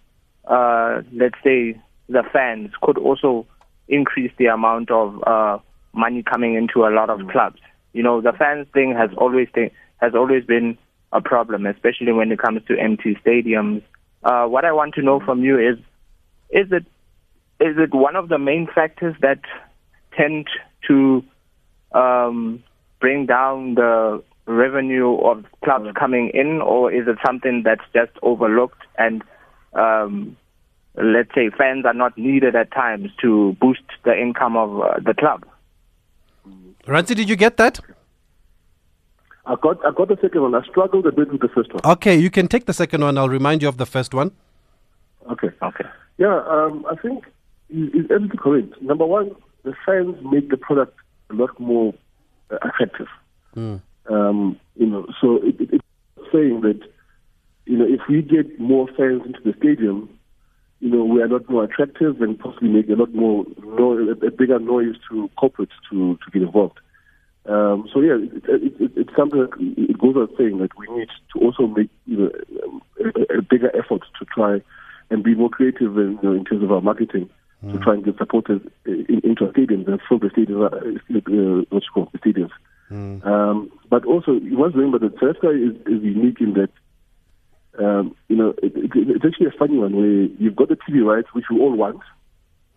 [0.44, 3.46] uh, let's say, the fans could also
[3.88, 5.58] increase the amount of uh,
[5.92, 7.30] money coming into a lot of mm.
[7.30, 7.60] clubs.
[7.92, 10.78] You know, the fans thing has always th- has always been
[11.12, 13.82] a problem, especially when it comes to empty stadiums.
[14.24, 15.78] Uh, what I want to know from you is,
[16.50, 16.84] is it
[17.60, 19.40] is it one of the main factors that
[20.16, 20.46] tend
[20.88, 21.22] to
[21.92, 22.62] um,
[23.00, 25.94] bring down the revenue of clubs mm.
[25.94, 29.22] coming in, or is it something that's just overlooked and
[29.74, 30.36] um,
[30.96, 35.14] let's say, fans are not needed at times to boost the income of uh, the
[35.14, 35.46] club.
[36.87, 37.81] Rantsi, did you get that?
[39.46, 40.55] I got, I got the second one.
[40.55, 41.83] I struggled a bit with the first one.
[41.85, 43.18] Okay, you can take the second one.
[43.18, 44.33] I'll remind you of the first one.
[45.31, 45.50] Okay.
[45.62, 45.85] Okay.
[46.18, 47.24] Yeah, um, I think
[47.68, 48.83] it's absolutely correct.
[48.83, 50.96] Number one, the fans make the product
[51.31, 51.94] a lot more
[52.50, 53.09] uh, attractive.
[53.57, 53.81] Mm.
[54.09, 56.81] Um, you know, so it, it, it's saying that
[57.66, 60.09] you know if we get more fans into the stadium,
[60.82, 64.30] you know, we are not more attractive and possibly make a lot more, no, a,
[64.30, 66.80] bigger noise to corporates to, to get involved.
[67.46, 70.86] Um, so yeah, it, it, it, it's something that it goes without saying that we
[70.96, 74.60] need to also make you know a, a bigger effort to try
[75.10, 77.30] and be more creative in, you know, in terms of our marketing
[77.70, 81.64] to try and get supporters in, into our stadiums and fill the stadiums, uh, uh,
[81.70, 82.50] what you call the stadiums.
[83.24, 86.70] Um, but also, you must remember that Celesta is, is unique in that,
[87.78, 91.04] um, you know, it, it, it's actually a funny one where you've got the TV
[91.04, 92.00] rights, which we all want,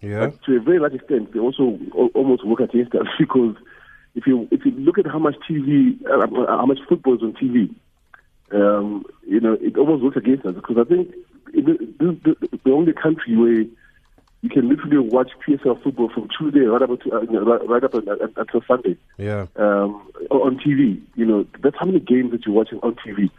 [0.01, 0.27] Yeah.
[0.27, 3.55] but to a very large extent, they also al- almost work against us because
[4.15, 7.33] if you if you look at how much TV, uh, how much football is on
[7.33, 7.73] TV,
[8.51, 11.13] um, you know, it almost works against us because I think
[11.53, 11.65] it,
[11.99, 13.65] this is the only country where
[14.41, 17.21] you can literally watch PSL football from Tuesday right up to, uh,
[17.65, 19.47] right, up until until Sunday Yeah.
[19.57, 21.01] um, on TV.
[21.15, 23.29] You know, that's how many games that you're watching on TV.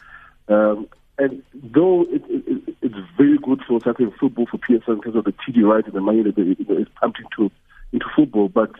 [0.49, 5.17] Um, and though it, it, it, it's very good for South football for PSL terms
[5.17, 7.51] of the TD rights and the money that is pumped into
[7.93, 8.71] into football, but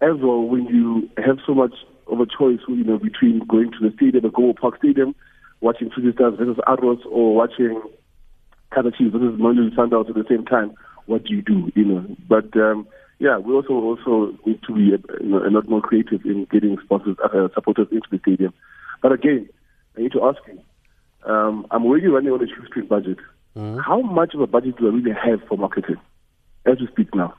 [0.00, 1.74] as well, when you have so much
[2.06, 5.14] of a choice, you know, between going to the stadium, the Goble Park Stadium,
[5.60, 7.80] watching City Stars versus Arrows, or watching
[8.72, 10.74] Kaizer Chiefs versus Mamelodi Sundowns at the same time,
[11.06, 11.70] what do you do?
[11.74, 15.50] You know, but um, yeah, we also also need to be uh, you know, a
[15.50, 18.54] lot more creative in getting sponsors, uh, supporters into the stadium.
[19.02, 19.48] But again,
[19.96, 20.58] I need to ask you.
[21.24, 23.18] Um, I'm already running on a shoestring budget.
[23.56, 25.96] How much of a budget do I really have for marketing
[26.66, 27.34] as we speak now?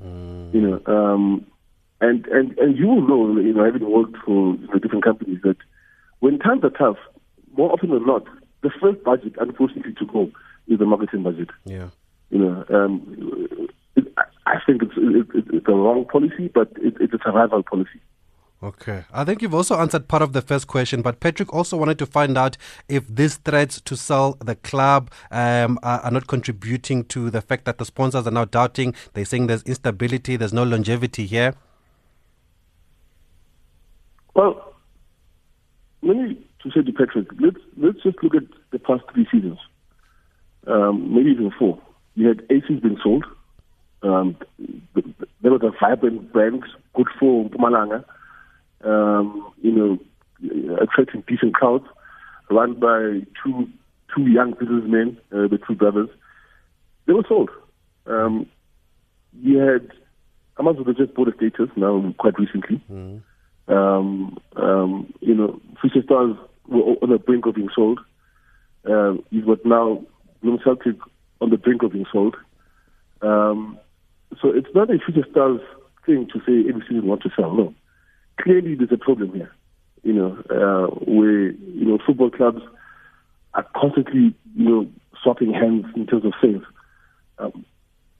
[0.00, 1.46] You know, um,
[2.00, 5.40] and and and you will know, you know, having worked for you know, different companies,
[5.42, 5.56] that
[6.20, 6.96] when times are tough,
[7.56, 8.24] more often than not,
[8.62, 10.30] the first budget, unfortunately, to go
[10.68, 11.48] is the marketing budget.
[11.64, 11.88] Yeah.
[12.30, 14.04] You know, um, it,
[14.46, 18.00] I- think it's it, it, it's a wrong policy, but it, it's a survival policy.
[18.62, 19.04] Okay.
[19.10, 22.06] I think you've also answered part of the first question, but Patrick also wanted to
[22.06, 27.30] find out if these threats to sell the club um, are, are not contributing to
[27.30, 28.94] the fact that the sponsors are now doubting.
[29.14, 31.54] They're saying there's instability, there's no longevity here.
[34.34, 34.74] Well,
[36.02, 38.42] let me to say to Patrick, let's let's just look at
[38.72, 39.58] the past three seasons,
[40.66, 41.80] um, maybe even four.
[42.14, 43.24] You had ACs being sold.
[44.02, 44.36] Um,
[44.94, 46.62] th- th- there was a vibrant brand,
[46.94, 48.04] good for Mpumalanga.
[48.82, 49.98] Um, you know,
[50.80, 51.84] attracting decent crowds,
[52.50, 53.68] run by two
[54.14, 56.08] two young businessmen, uh, the two brothers.
[57.06, 57.50] They were sold.
[58.06, 58.46] Um,
[59.32, 59.90] you had
[60.58, 62.80] Amazon just bought a status now quite recently.
[63.68, 68.00] Um, um, you know, Future Stars were on the brink of being sold.
[68.84, 70.02] Um, you've got now
[70.42, 70.96] Bloem Celtic
[71.40, 72.36] on the brink of being sold.
[73.22, 73.78] Um,
[74.40, 75.60] so it's not a Future Stars
[76.06, 77.54] thing to say every season want to sell.
[77.54, 77.74] No,
[78.42, 79.52] clearly there's a problem here.
[80.02, 82.62] You know, uh, where you know football clubs
[83.54, 84.86] are constantly you know
[85.22, 86.64] swapping hands in terms of sales.
[87.38, 87.64] Um,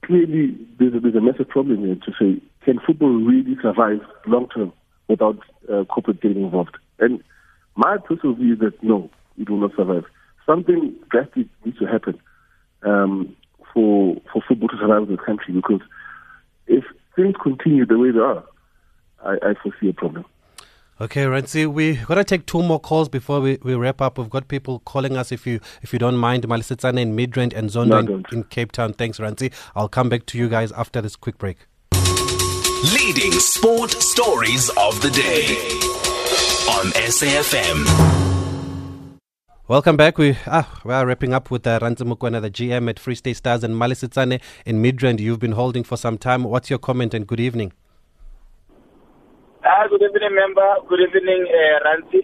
[0.05, 4.49] clearly there's a, there's a massive problem here to say can football really survive long
[4.49, 4.73] term
[5.09, 5.39] without
[5.73, 6.77] uh, corporate getting involved?
[6.99, 7.23] And
[7.77, 10.05] my personal view is that no, it will not survive.
[10.47, 12.19] Something drastic needs to happen
[12.83, 13.37] um,
[13.73, 15.81] for for football to survive in this country because
[16.67, 16.85] if
[17.17, 18.45] things continue the way they are,
[19.25, 20.25] I, I foresee a problem.
[21.01, 24.19] Okay, Rantsi, we're gonna take two more calls before we, we wrap up.
[24.19, 26.47] We've got people calling us if you if you don't mind.
[26.47, 28.93] Malisitsane in Midrand and Zondo No, in, in Cape Town.
[28.93, 29.51] Thanks, Rantsi.
[29.75, 31.57] I'll come back to you guys after this quick break.
[32.93, 35.57] Leading sport stories of the day
[36.69, 38.21] on SAFM.
[39.69, 40.19] Welcome back.
[40.19, 43.39] We ah, we are wrapping up with uh, Rantsi Mokoena, the GM at Free State
[43.39, 45.19] Stars, and Malisitsane in Midrand.
[45.19, 46.43] You've been holding for some time.
[46.43, 47.73] What's your comment and good evening?
[49.81, 50.77] Uh, good evening, member.
[50.93, 52.21] Good evening, uh, Rantsi.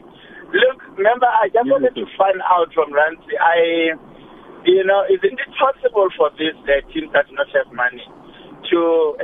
[0.52, 3.32] Look, member, I just wanted to find out from Rantsi.
[3.32, 3.96] I,
[4.68, 8.04] you know, isn't it possible for these uh, teams that do not have money
[8.68, 8.80] to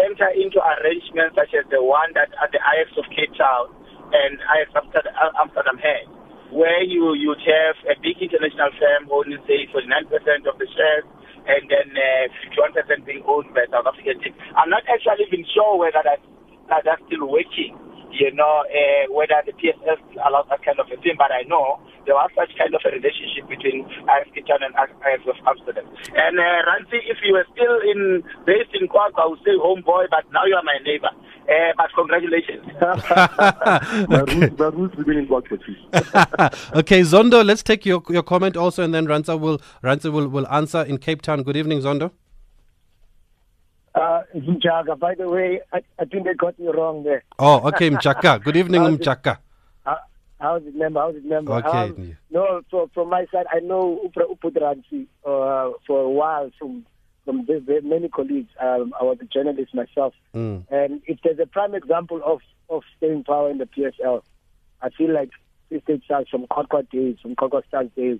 [0.08, 3.68] enter into arrangements such as the one that at the Ajax of Cape Town
[4.16, 6.08] and Ajax Amsterdam, Amsterdam had,
[6.56, 10.08] where you you have a big international firm owning say 49%
[10.48, 11.04] of the shares
[11.52, 14.32] and then uh, 51% being owned by South African team.
[14.56, 16.24] I'm not actually even sure whether that,
[16.72, 17.76] that that's still working.
[18.12, 21.80] You know, uh, whether the PSS allows that kind of a thing, but I know
[22.04, 25.88] there was such kind of a relationship between Ajax Cape Town and Ajax of Amsterdam.
[26.12, 29.56] And uh, Rantsi, if you were still in based in Qwa Qwa, I would say
[29.56, 31.10] homeboy, but now you are my neighbor.
[31.42, 32.62] Uh, but congratulations.
[34.08, 36.50] My roots, my roots remain in Guatemala.
[36.76, 40.46] okay, Zondo, let's take your your comment also, and then Rantsi will Rantsi will, will
[40.48, 41.42] answer in Cape Town.
[41.42, 42.12] Good evening, Zondo.
[43.94, 44.98] Uh, it's Mjaga.
[44.98, 47.24] By the way, I, I think they got me wrong there.
[47.38, 48.42] Oh, okay, Mchaka.
[48.44, 49.38] Good evening, How's it- Mchaka.
[49.84, 49.96] Uh,
[50.40, 51.00] how's it, member?
[51.00, 51.52] How's it, member?
[51.52, 51.68] Okay.
[51.90, 56.86] Um, no, so from my side, I know Upra Upudransi uh, for a while from
[57.24, 58.50] from the many colleagues.
[58.60, 60.64] Um, I was a journalist myself, Mm.
[60.70, 62.40] and if there's a prime example of
[62.70, 64.22] of staying power in the PSL,
[64.80, 65.30] I feel like
[65.68, 68.18] Free State Stars from Qwa Qwa days, from Qwa Qwa Stars days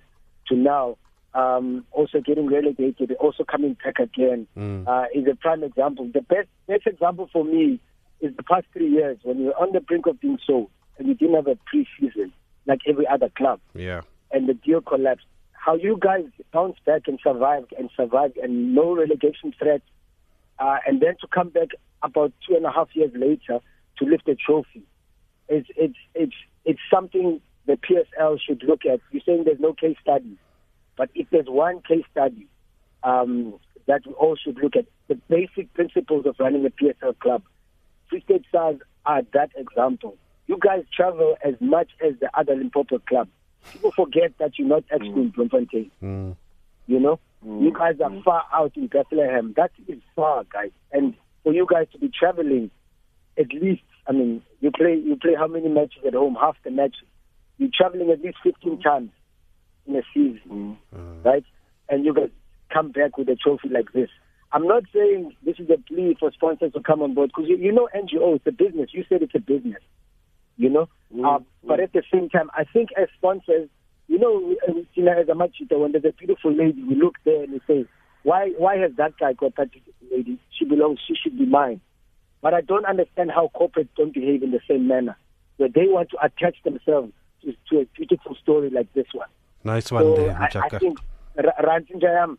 [0.48, 0.98] to now,
[1.34, 4.86] um, also getting relegated, also coming back again, Mm.
[4.86, 6.06] uh, is a prime example.
[6.12, 7.80] The best best example for me
[8.20, 10.68] is the past three years when we were on the brink of being sold
[10.98, 12.32] and we didn't have a pre-season
[12.66, 14.02] like every other club, Yeah.
[14.30, 15.26] and the deal collapsed.
[15.52, 19.82] How you guys bounced back and survived and survived and no relegation threat,
[20.58, 21.68] uh, and then to come back
[22.02, 23.58] about two and a half years later
[23.98, 24.82] to lift a trophy,
[25.48, 29.00] it's it's it's it's something the PSL should look at.
[29.12, 30.36] You're saying there's no case study,
[30.96, 32.46] but if there's one case study
[33.02, 33.54] um,
[33.86, 37.42] that we all should look at, the basic principles of running a PSL club,
[38.08, 40.16] Free State Stars are that example.
[40.46, 43.28] You guys travel as much as the other Limpopo club.
[43.72, 45.90] People forget that you're not actually in Bloemfontein.
[46.02, 46.36] Mm.
[46.86, 49.54] You know, you guys are far out in Bethlehem.
[49.56, 50.70] That is far, guys.
[50.90, 52.70] And for you guys to be traveling,
[53.38, 56.36] at least, I mean, you play you play how many matches at home?
[56.40, 57.06] Half the matches.
[57.58, 59.10] You're traveling at least 15 times
[59.86, 61.22] in a season, mm-hmm.
[61.22, 61.44] right?
[61.88, 62.30] And you guys
[62.72, 64.08] come back with a trophy like this.
[64.52, 67.56] I'm not saying this is a plea for sponsors to come on board because you,
[67.56, 68.90] you know NGO it's a business.
[68.92, 69.82] You said it's a business,
[70.56, 70.88] you know.
[71.12, 71.24] Mm-hmm.
[71.24, 73.68] Uh, but at the same time, I think as sponsors,
[74.08, 74.54] you know,
[74.94, 77.60] you know, as a machita, when there's a beautiful lady, we look there and we
[77.66, 77.86] say,
[78.24, 79.70] why why has that guy got that
[80.10, 80.38] lady?
[80.58, 81.00] She belongs.
[81.06, 81.80] She should be mine.
[82.42, 85.16] But I don't understand how corporates don't behave in the same manner,
[85.56, 87.12] where they want to attach themselves
[87.42, 89.28] to, to a beautiful story like this one.
[89.64, 90.98] Nice one So there, I, I think
[91.36, 92.36] Ra- Ranjin Jayam,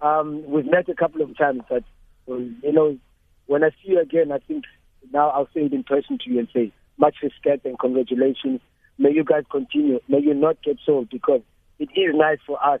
[0.00, 1.82] um, we've met a couple of times, but
[2.30, 2.98] um, you know,
[3.46, 4.64] when I see you again, I think
[5.12, 8.60] now I'll say it in person to you and say much respect and congratulations.
[8.98, 10.00] May you guys continue.
[10.08, 11.42] May you not get sold because
[11.78, 12.80] it is nice for us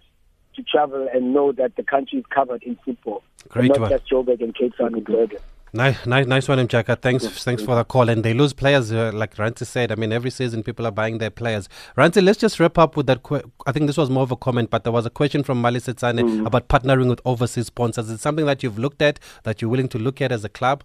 [0.56, 3.90] to travel and know that the country is covered in football, Great and one.
[3.90, 5.38] not just Joburg and Cape Town and Durban.
[5.72, 6.98] Nice, nice, nice one, Mchaka.
[7.00, 8.08] Thanks, thanks for the call.
[8.08, 9.92] And they lose players, uh, like Rantsi said.
[9.92, 11.68] I mean, every season people are buying their players.
[11.96, 13.22] Rantsi, let's just wrap up with that.
[13.22, 15.60] Que- I think this was more of a comment, but there was a question from
[15.60, 18.06] Mali Setsane about partnering with overseas sponsors.
[18.06, 20.48] Is it something that you've looked at, that you're willing to look at as a
[20.48, 20.82] club?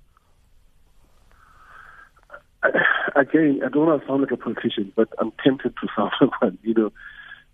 [3.15, 6.41] again, I don't want to sound like a politician, but I'm tempted to sound like
[6.41, 6.91] one, you know.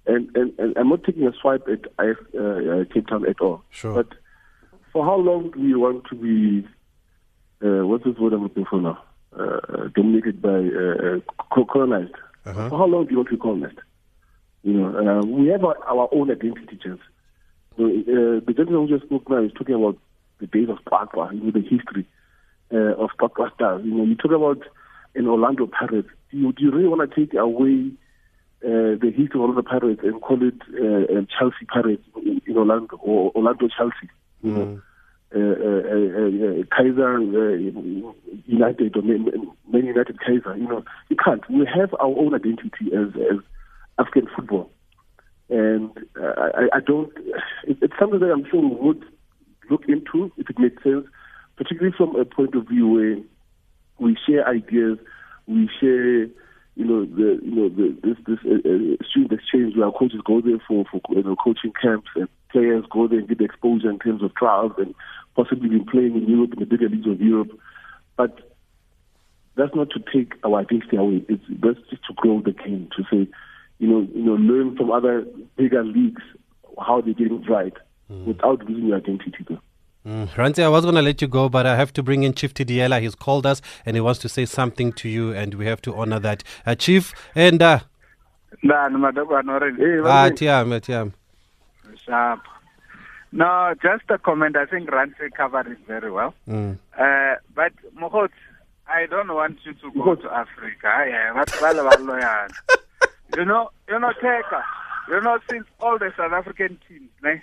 [0.06, 3.64] And, and, and I'm not taking a swipe at IF, uh, Cape Town at all.
[3.70, 3.94] Sure.
[3.94, 4.18] But
[4.94, 6.68] for how long do you want to be,
[7.64, 9.04] uh, what word I'm looking for now?
[9.38, 11.20] Uh, uh, dominated by, uh, uh,
[11.54, 12.16] co- colonized.
[12.46, 12.70] Uh-huh.
[12.70, 13.80] For how long do you want to be colonized?
[14.64, 17.02] You know, uh, we have our, our own identity, just.
[17.78, 19.98] So, uh, the gentleman who just spoke now is talking about
[20.40, 22.08] the days of Qwa Qwa, you know, the history
[22.74, 23.82] uh, of Qwa Qwa stars.
[23.86, 24.64] You know, you talk about
[25.16, 26.10] an Orlando Pirates.
[26.32, 27.92] Do you, do you really want to take away
[28.64, 32.98] uh, the history of Orlando Pirates and call it uh, Chelsea Pirates in, in Orlando
[32.98, 34.10] or Orlando Chelsea?
[34.42, 34.82] You know,
[35.36, 37.20] uh, uh, uh, Kaizer
[38.46, 40.56] United or Man United Kaiser.
[40.56, 41.48] You know, you can't.
[41.50, 43.40] We have our own identity as as
[44.00, 44.72] African football,
[45.50, 47.12] and uh, I, I don't.
[47.66, 49.04] It, it's something that I'm sure we would
[49.70, 51.06] look into if it makes sense,
[51.58, 53.18] particularly from a point of view where
[54.00, 54.98] we share ideas,
[55.48, 56.28] we share,
[56.78, 60.22] you know, the you know the, this this uh, uh, student exchange where our coaches
[60.24, 63.90] go there for for you know, coaching camps and players go there and get exposure
[63.90, 64.94] in terms of trials and
[65.36, 67.50] possibly been playing in Europe in the bigger leagues of Europe,
[68.16, 68.54] but
[69.56, 71.26] that's not to take our identity away.
[71.28, 73.28] It's that's just to grow the game to say,
[73.80, 75.26] you know, you know, learn from other
[75.58, 76.22] bigger leagues
[76.80, 77.74] how they're getting it right
[78.28, 79.44] without losing your identity.
[79.50, 79.60] Though.
[80.08, 80.30] Mm.
[80.38, 82.54] Ranti, I was going to let you go, but I have to bring in Chief
[82.54, 83.02] Thidiela.
[83.02, 85.94] He's called us and he wants to say something to you, and we have to
[85.96, 86.44] honor that.
[86.66, 87.80] Uh, Chief, and uh,
[88.64, 90.00] Ndani madokwana already.
[90.06, 91.12] ah, tiam, tiam.
[92.06, 92.40] Sharp.
[93.34, 94.56] No, just a comment.
[94.56, 96.34] I think Rantsi covered it very well.
[96.48, 96.78] Mm.
[96.98, 98.30] Uh, but Mohot,
[98.88, 101.06] I don't want you to go to Africa.
[101.10, 102.48] Yeah, but vale ba loyal.
[103.36, 104.64] You know, you know, Teka.
[105.10, 107.42] You know, since all the South African teams, ne,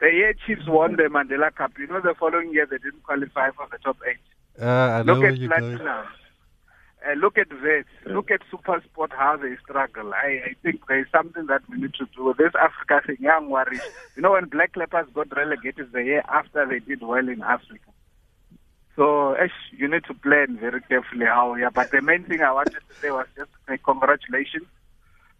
[0.00, 3.50] the year Chiefs won the Mandela Cup, you know, the following year they didn't qualify
[3.50, 4.16] for the top eight.
[4.60, 5.38] Uh, I Look at.
[5.38, 6.06] Platinum.
[7.02, 7.88] Uh, look at Vets.
[8.04, 10.12] Look at Super Sport, how they struggle.
[10.12, 12.34] I, I think there's something that we need to do.
[12.36, 13.80] This Africa thing, young worries.
[14.16, 17.90] You know, when Black Leopards got relegated the year after they did well in Africa.
[18.96, 21.70] So, esh, you need to plan very carefully how, yeah.
[21.70, 24.66] But the main thing I wanted to say was just say congratulations.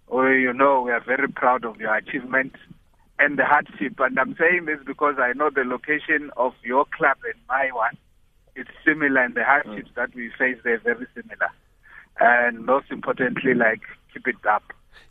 [0.07, 2.55] Or, you know, we are very proud of your achievement
[3.21, 4.01] and the hardship.
[4.01, 7.97] And I'm saying this because I know the location of your club and my one
[8.57, 11.51] it's similar and the hardships that we face they're very similar.
[12.19, 13.81] And most importantly, like
[14.13, 14.63] keep it up.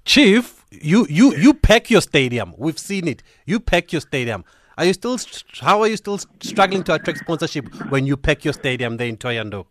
[0.05, 2.53] Chief, you, you, you pack your stadium.
[2.57, 3.23] We've seen it.
[3.45, 4.43] You pack your stadium.
[4.77, 5.17] Are you still?
[5.59, 9.17] How are you still struggling to attract sponsorship when you pack your stadium there in
[9.17, 9.65] Thohoyandou?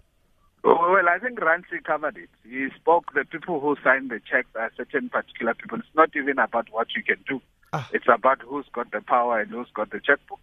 [0.64, 2.28] Well, I think Rantsi covered it.
[2.44, 5.78] He spoke the people who signed the check are certain particular people.
[5.78, 7.40] It's not even about what you can do.
[7.72, 7.88] Ah.
[7.92, 10.40] It's about who's got the power and who's got the checkbook.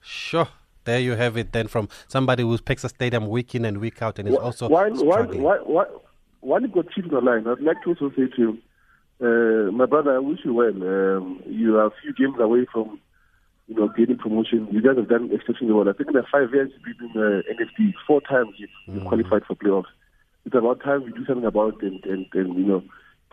[0.00, 0.48] Sure.
[0.84, 4.02] There you have it then from somebody who picks a stadium week in and week
[4.02, 5.42] out and is also while, while, struggling.
[5.42, 6.02] while, while,
[6.40, 8.58] while you got Chief on the line, I'd like to also say to you,
[9.20, 10.70] uh, my brother, I wish you well.
[10.70, 12.98] Um, you are a few games away from,
[13.68, 14.66] you know, getting promotion.
[14.72, 15.88] You guys have done exceptionally well.
[15.88, 19.06] I think in the five years you've been in uh, NFD, four times you've, you've
[19.06, 19.92] qualified for playoffs.
[20.44, 22.82] It's about time we do something about it and, and, and you know,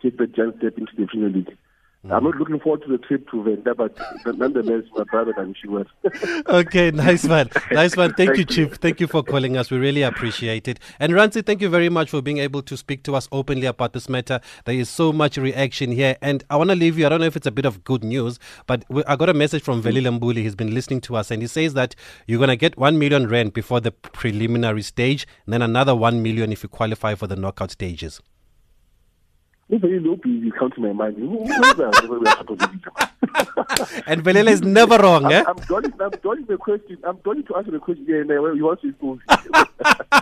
[0.04, 1.58] take that giant step into the Premier League.
[2.06, 3.94] I'm not looking forward to the trip to Venda, but
[4.26, 5.86] nonetheless, my brother, wish you well.
[6.48, 7.50] okay, nice one.
[7.72, 8.14] Nice one.
[8.14, 8.46] Thank, Thank you.
[8.46, 8.76] Chief.
[8.76, 9.70] Thank you for calling us.
[9.70, 10.80] We really appreciate it.
[11.02, 13.92] And Rantsi, thank you very much for being able to speak to us openly about
[13.92, 14.40] this matter.
[14.64, 16.16] There is so much reaction here.
[16.22, 18.06] And I want to leave you, I don't know if it's a bit of good
[18.06, 20.20] news, but we- I got a message from Veli mm.
[20.20, 20.38] Lambuli.
[20.38, 21.96] He's been listening to us and he says that
[22.28, 26.24] you're going to get 1 million rand before the preliminary stage, and then another 1
[26.24, 28.22] million if you qualify for the knockout stages.
[29.72, 31.18] If you look, you come to my mind.
[31.18, 31.96] Who who is that?
[32.06, 34.04] Who is that?
[34.08, 35.44] And Velela is never wrong, I'm, eh?
[35.48, 36.98] I'm dodging, I'm dodging the question.
[37.04, 38.06] I'm dodging to answer the question.
[38.08, 39.20] Yeah, and uh, you want to go.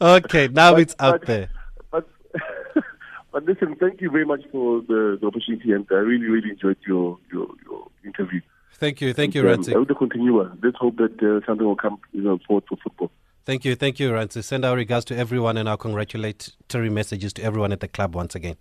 [0.00, 1.48] Okay, now But- it's out but- there.
[1.90, 2.08] But,
[3.32, 6.76] but listen, thank you very much for the, the opportunity, and I really, really enjoyed
[6.86, 8.40] your your, your interview.
[8.74, 9.12] Thank you.
[9.14, 9.74] Thank you, And, um, Rantsi.
[9.74, 10.42] I will continue.
[10.62, 13.10] Let's hope that uh, something will come, you know, forward for football.
[13.46, 13.74] Thank you.
[13.74, 14.44] Thank you, Rantsi.
[14.44, 18.34] Send our regards to everyone and our congratulatory messages to everyone at the club once
[18.34, 18.56] again.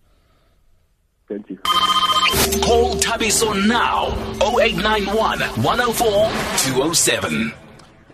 [1.27, 1.57] Thank you.
[2.61, 4.09] Call Thabiso now
[4.41, 7.64] 0891 104 207.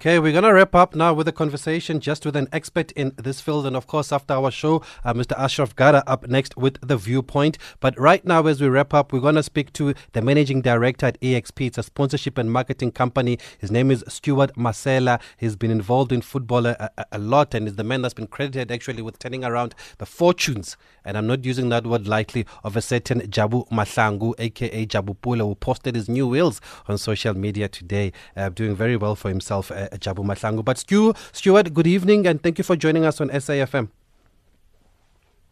[0.01, 3.13] Okay, we're going to wrap up now with a conversation just with an expert in
[3.17, 3.67] this field.
[3.67, 5.37] And of course, after our show, uh, Mr.
[5.37, 7.59] Ashraf Garda up next with The Viewpoint.
[7.79, 11.05] But right now, as we wrap up, we're going to speak to the managing director
[11.05, 11.67] at EXP.
[11.67, 13.37] It's a sponsorship and marketing company.
[13.59, 15.19] His name is Stuart Marcella.
[15.37, 18.25] He's been involved in football a, a, a lot and is the man that's been
[18.25, 20.77] credited actually with turning around the fortunes.
[21.05, 25.45] And I'm not using that word lightly of a certain Jabu Mahlangu, aka Jabu Pule,
[25.45, 29.69] who posted his new wheels on social media today, uh, doing very well for himself,
[29.69, 30.63] uh, Jabu Mahlangu.
[30.63, 33.89] But Stu, Stuart, good evening and thank you for joining us on SAFM.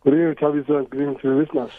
[0.02, 0.90] Good evening, Thabiso.
[0.90, 1.72] Good evening to the listeners.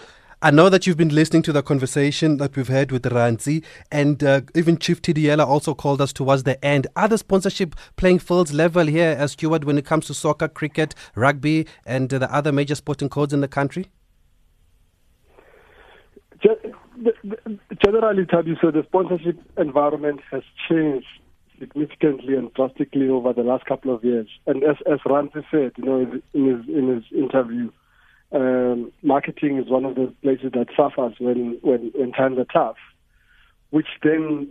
[0.42, 4.24] I know that you've been listening to the conversation that we've had with Rantsi, and
[4.24, 6.86] uh, even Chief Thidiela also called us towards the end.
[6.96, 10.94] Are the sponsorship playing fields level here as Stuart when it comes to soccer, cricket,
[11.14, 13.90] rugby, and uh, the other major sporting codes in the country?
[16.42, 21.06] Ge- the- the- Generally, Thabiso, the sponsorship environment has changed
[21.60, 24.26] significantly and drastically over the last couple of years.
[24.46, 26.00] And as as Rantsi said, you know,
[26.34, 27.70] in his in his interview,
[28.32, 32.76] um, marketing is one of the places that suffers when when when times are tough,
[33.70, 34.48] which then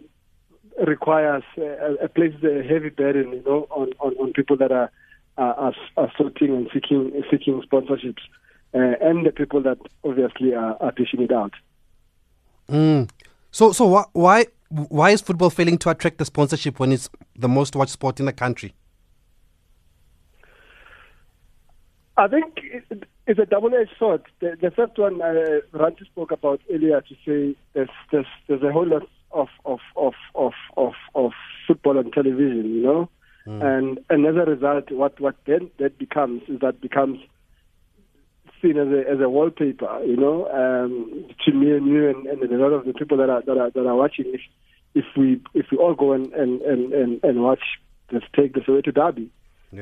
[0.88, 4.92] requires uh, a places a heavy burden, you know, on, on, on people that are
[5.38, 8.22] are, are, sorting and seeking seeking sponsorships,
[8.74, 11.54] uh, and the people that obviously are, are it out.
[12.70, 13.10] Mm.
[13.52, 17.48] So, so wh- why why is football failing to attract the sponsorship when it's the
[17.48, 18.74] most watched sport in the country?
[22.18, 22.60] I think
[23.28, 24.24] it's a double-edged sword.
[24.42, 28.72] The, the first one uh, Rantsi spoke about earlier to say there's there's, there's a
[28.72, 31.32] whole lot of of, of, of, of of
[31.68, 33.10] football on television, you know,
[33.46, 37.20] and and as a result, what what then that becomes is that becomes
[38.62, 42.52] seen as a as a wallpaper, you know, um, to me and you and, and
[42.52, 44.26] a lot of the people that are that are that are watching.
[44.28, 44.42] If
[44.96, 47.64] if we if we all go and and and and, and watch,
[48.12, 49.30] let's take the Soweto Derby,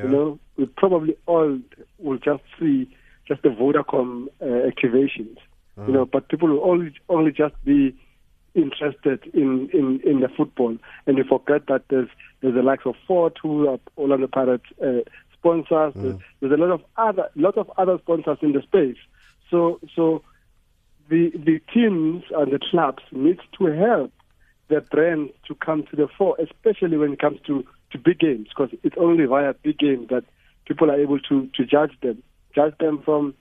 [0.04, 1.60] you know, we probably all
[1.98, 2.90] will just see
[3.28, 5.38] just the Vodacom uh, activations,
[5.86, 7.96] you know, but people will only only just be
[8.56, 10.76] interested in, in, in the football,
[11.06, 12.10] and you forget that there's
[12.42, 15.02] there's the likes of Ford who are Orlando Pirates uh,
[15.48, 15.94] sponsors.
[16.02, 18.98] There's, there's a lot of other lot of other sponsors in the space.
[19.50, 20.24] So so
[21.10, 24.12] the the teams and the clubs need to help
[24.70, 28.50] their brand to come to the fore, especially when it comes to, to big games,
[28.50, 30.26] because it's only via big games that
[30.66, 32.22] people are able to, to judge them.
[32.54, 33.34] Judge them from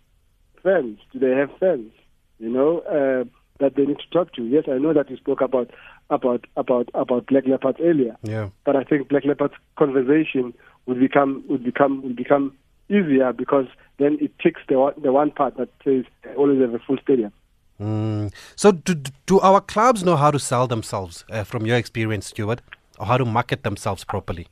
[0.62, 0.98] fans.
[1.12, 1.90] Do they have fans?
[2.38, 3.24] You know, uh,
[3.58, 4.44] that they need to talk to.
[4.44, 5.70] Yes, I know that you spoke about
[6.10, 8.50] about about about Black Leopards earlier, Yeah.
[8.64, 10.54] but I think Black Leopards conversation
[10.86, 12.52] would become would become would become
[12.88, 13.66] easier because
[13.98, 16.04] then it ticks the one, the one part that says
[16.36, 17.32] always have a full stadium.
[17.80, 18.32] Mm.
[18.54, 18.94] So, do,
[19.26, 22.62] do our clubs know how to sell themselves uh, from your experience, Stuart,
[22.98, 24.48] or how to market themselves properly?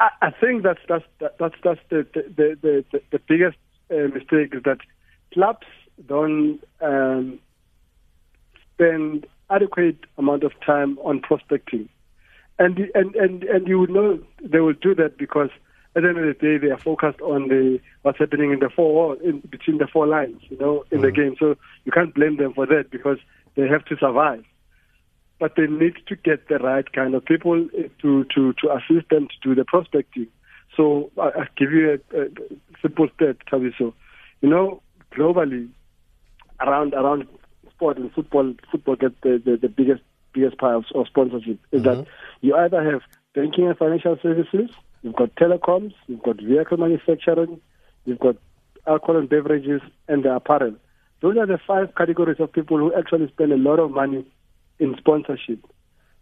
[0.00, 1.04] I, I think that's that's
[1.38, 3.56] that's that's the the the, the, the biggest
[3.90, 4.78] uh, mistake is that
[5.32, 5.66] clubs
[6.06, 7.38] don't um,
[8.74, 11.88] spend adequate amount of time on prospecting,
[12.58, 15.50] and and and and you would know they will do that because
[15.94, 18.70] at the end of the day they are focused on the what's happening in the
[18.70, 21.36] four in between the four lines, you know, in the game.
[21.38, 23.18] So you can't blame them for that because
[23.56, 24.44] they have to survive.
[25.42, 29.08] but they need to get the right kind of people uh, to, to, to assist
[29.10, 30.28] them to do the prospecting.
[30.76, 32.28] So I, I'll give you a, a
[32.80, 33.92] simple stat, Thabiso.
[34.40, 34.82] You know,
[35.12, 35.68] globally,
[36.60, 37.26] around around
[37.82, 40.02] sport and football, football gets the, the, the biggest
[40.32, 41.58] biggest pile of, of sponsorship.
[41.72, 42.06] Is that
[42.40, 43.02] you either have
[43.34, 44.70] banking and financial services,
[45.02, 47.60] you've got telecoms, you've got vehicle manufacturing,
[48.04, 48.36] you've got
[48.86, 50.74] alcohol and beverages, and the apparel.
[51.20, 54.24] Those are the five categories of people who actually spend a lot of money
[54.78, 55.58] in sponsorship.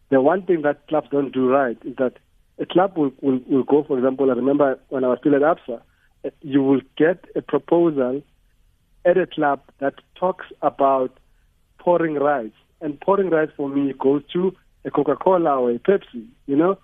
[0.08, 2.14] The one thing that clubs don't do right is that
[2.58, 5.42] a club will, will, will go, for example, I remember when I was still at
[5.42, 5.80] ABSA,
[6.24, 8.22] eh, you will get a proposal
[9.04, 11.19] at a club that talks about
[11.80, 12.54] pouring rights.
[12.80, 14.52] And pouring rights for me goes to
[14.84, 16.78] a Coca-Cola or a Pepsi, you know?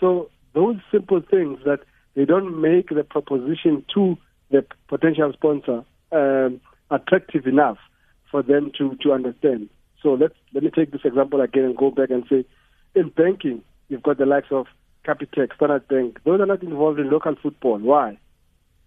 [0.00, 1.80] So those simple things that
[2.14, 4.16] they don't make the proposition to
[4.50, 7.78] the potential sponsor um, attractive enough
[8.30, 9.68] for them to, to understand.
[10.02, 12.44] So let's let me take this example again and go back and say,
[12.94, 14.66] in banking, you've got the likes of
[15.06, 16.18] Capitec, Standard Bank.
[16.24, 17.78] Those are not involved in local football.
[17.78, 18.18] Why?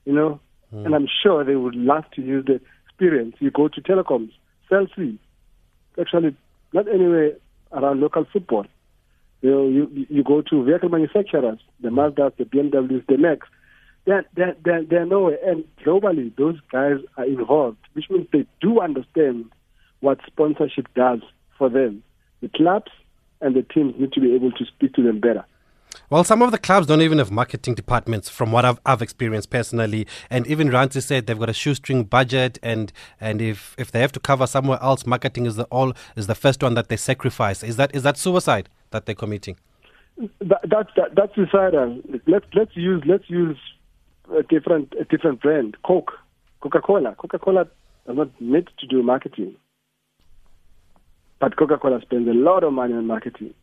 [0.05, 0.39] You know,
[0.85, 3.35] and I'm sure they would love to use the experience.
[3.39, 4.31] You go to telecoms,
[4.69, 5.19] Cell C,
[5.99, 6.35] actually
[6.73, 7.33] not anywhere
[7.71, 8.65] around local football.
[9.41, 13.47] You know, you you go to vehicle manufacturers, the Mazdas, the BMWs, the Macs.
[14.05, 15.37] They're, they're, they're, they're nowhere.
[15.45, 19.45] And globally, those guys are involved, which means they do understand
[20.01, 21.19] what sponsorship does
[21.57, 22.03] for them.
[22.41, 22.91] The clubs
[23.39, 25.45] and the teams need to be able to speak to them better.
[26.13, 29.49] Well, some of the clubs don't even have marketing departments, from what I've, I've experienced
[29.49, 30.05] personally.
[30.29, 34.11] And even Rantsi said they've got a shoestring budget, and and if, if they have
[34.11, 37.63] to cover somewhere else, marketing is the all is the first one that they sacrifice.
[37.63, 39.57] Is that is that suicide that they're committing?
[40.39, 41.99] That, that, that, that's suicidal.
[42.27, 43.57] Let's let's use let's use
[44.37, 46.11] a different a different brand, Coke,
[46.61, 47.15] Coca Cola.
[47.15, 47.65] Coca Cola
[48.05, 49.55] does not need to do marketing,
[51.39, 53.55] but Coca Cola spends a lot of money on marketing.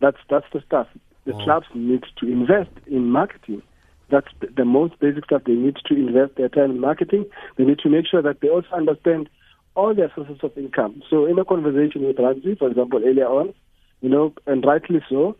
[0.00, 0.86] That's that's the stuff.
[1.24, 3.62] The clubs need to invest in marketing.
[4.10, 5.42] That's the, most basic stuff.
[5.46, 7.26] They need to invest their time in marketing.
[7.56, 9.28] They need to make sure that they also understand
[9.74, 11.02] all their sources of income.
[11.08, 13.54] So in a conversation with Rantsi, for example, earlier on,
[14.00, 15.36] you know, and rightly so,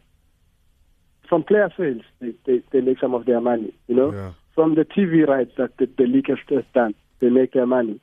[1.28, 4.10] from player sales, they, they, they make some of their money, you know.
[4.54, 8.00] From the TV rights that the, the league has done, they make their money.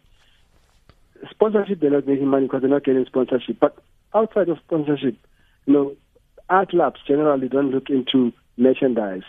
[1.30, 3.60] Sponsorship, they're not making money because they're not getting sponsorship.
[3.60, 3.78] But
[4.14, 5.16] outside of sponsorship,
[5.66, 5.96] you know,
[6.50, 9.24] art labs generally don't look into merchandise,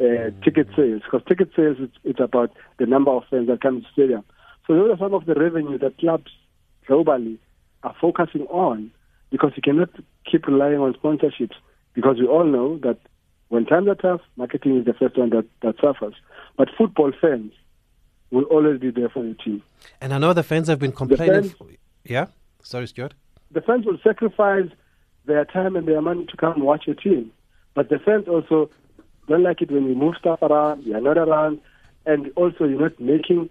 [0.00, 3.76] uh, ticket sales, because ticket sales, it's, it's about the number of fans that come
[3.76, 4.24] to the stadium.
[4.66, 6.30] So those are some of the revenue that clubs
[6.88, 7.38] globally
[7.82, 8.90] are focusing on
[9.30, 9.90] because you cannot
[10.30, 11.54] keep relying on sponsorships
[11.94, 12.98] because we all know that
[13.48, 16.14] when times are tough, marketing is the first one that, that suffers.
[16.56, 17.52] But football fans
[18.30, 19.62] will always be there for the team.
[20.00, 21.50] And I know the fans have been complaining.
[21.50, 22.26] fans- yeah,
[22.62, 23.14] sorry, Stuart.
[23.50, 24.70] The fans will sacrifice
[25.26, 27.32] their time and their money to come and watch your team.
[27.74, 28.70] But the fans also
[29.28, 31.60] don't like it when you move stuff around, you're not around,
[32.06, 33.48] and also you're not making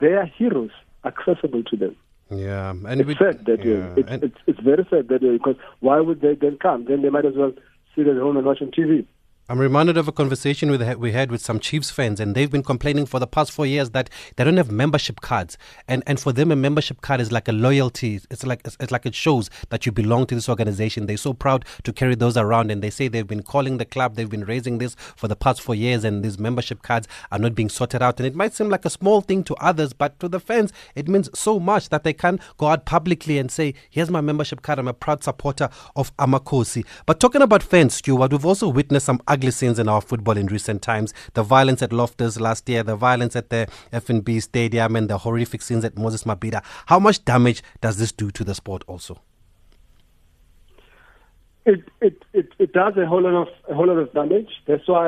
[0.00, 0.70] their heroes
[1.04, 1.96] accessible to them.
[2.30, 3.94] Yeah, and it's we- sad that yeah, way.
[3.96, 6.86] It's, it's, it's very sad that way because why would they then come?
[6.86, 7.52] Then they might as well
[7.94, 9.06] sit at home and watch on TV.
[9.46, 13.04] I'm reminded of a conversation we had with some Chiefs fans, and they've been complaining
[13.04, 16.50] for the past four years that they don't have membership cards, and and for them
[16.50, 18.22] a membership card is like a loyalty.
[18.30, 21.04] It's like it's like it shows that you belong to this organization.
[21.04, 24.14] They're so proud to carry those around, and they say they've been calling the club,
[24.14, 27.54] they've been raising this for the past four years, and these membership cards are not
[27.54, 28.18] being sorted out.
[28.18, 31.06] And it might seem like a small thing to others, but to the fans, it
[31.06, 34.78] means so much that they can go out publicly and say, "Here's my membership card.
[34.78, 39.20] I'm a proud supporter of Amakosi." But talking about fans, Stuart, we've also witnessed some
[39.34, 41.12] ugly scenes in our football in recent times.
[41.34, 43.62] The violence at Loftus last year, the violence at the
[43.92, 46.62] FNB Stadium, and the horrific scenes at Moses Mabhida.
[46.86, 48.84] How much damage does this do to the sport?
[48.86, 49.14] Also,
[51.66, 54.52] It it it, it does a whole lot of a whole lot of damage.
[54.66, 55.06] That's why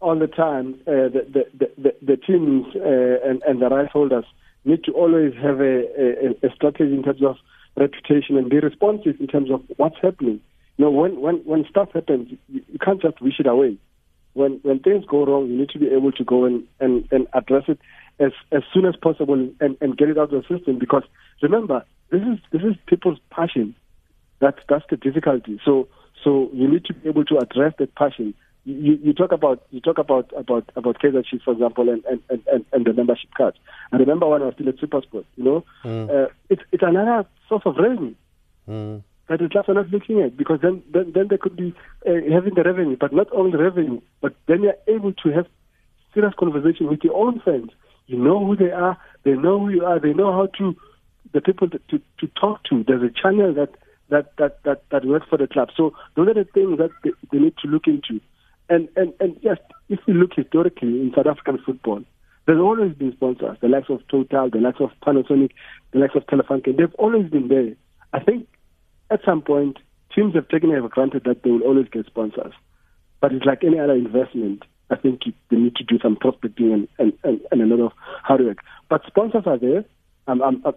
[0.00, 1.22] all the time uh, the,
[1.60, 4.26] the, the the teams uh, and and the rights holders
[4.64, 7.36] need to always have a, a, a strategy in terms of
[7.76, 10.40] reputation and be responsive in terms of what's happening.
[10.78, 13.78] Know, when when when stuff happens, you, you can't just wish it away.
[14.34, 17.26] When when things go wrong, you need to be able to go and and, and
[17.32, 17.78] address it
[18.20, 20.78] as as soon as possible and, and get it out of the system.
[20.78, 21.04] Because
[21.40, 23.74] remember, this is this is people's passion.
[24.38, 25.58] That's that's the difficulty.
[25.64, 25.88] So
[26.22, 28.34] so you need to be able to address that passion.
[28.64, 32.20] You, you talk about you talk about about about Kaizer Chiefs, for example, and and,
[32.28, 33.56] and, and, the membership cards.
[33.92, 35.24] I remember when I was still at SuperSport.
[35.36, 35.64] You know,
[36.10, 38.14] uh, it's it's another source of revenue
[39.28, 41.74] that are not looking at because then then, then they could be
[42.06, 45.46] uh, having the revenue, but not only the revenue, but then you're able to have
[46.14, 47.70] serious conversation with your own fans.
[48.06, 50.76] You know who they are, they know who you are, they know how to
[51.32, 52.84] the people to to, to talk to.
[52.86, 53.74] There's a channel that
[54.08, 55.68] that, that, that, that work for the club.
[55.76, 58.20] So those are the things that they, they need to look into.
[58.68, 59.58] And, and, and yes,
[59.88, 62.02] if you look historically in South African football,
[62.46, 65.50] there's always been sponsors, the likes of Total, the likes of Panasonic,
[65.92, 66.76] the likes of Telefunken.
[66.76, 67.74] They've always been there.
[68.12, 68.46] I think
[69.10, 69.78] at some point,
[70.14, 72.52] teams have taken it for granted that they will always get sponsors.
[73.20, 74.64] But it's like any other investment.
[74.90, 77.92] I think they need to do some prospecting and, and, and, and a lot of
[78.22, 78.58] hard work.
[78.88, 79.84] But sponsors are there.
[80.28, 80.72] Um, um, uh,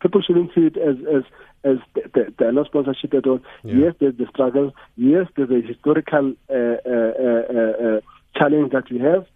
[0.00, 1.22] people shouldn't see it as as
[1.64, 1.76] as
[2.14, 3.40] there the, no sponsorship at all.
[3.64, 3.86] Yeah.
[3.86, 4.72] Yes, there's the struggle.
[4.96, 8.00] Yes, there's a historical uh, uh, uh, uh
[8.36, 9.26] challenge that we have,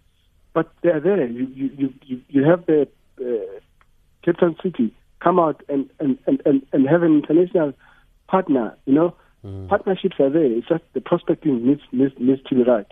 [0.53, 1.27] but they're there.
[1.27, 2.87] You you you you have the
[3.19, 3.59] uh,
[4.23, 7.73] Cape Town City come out and and, and, and, and have an international
[8.27, 8.77] partner.
[8.85, 9.15] You know,
[9.45, 9.67] mm.
[9.67, 10.45] partnerships are there.
[10.45, 12.87] It's just the prospecting needs needs needs to be right.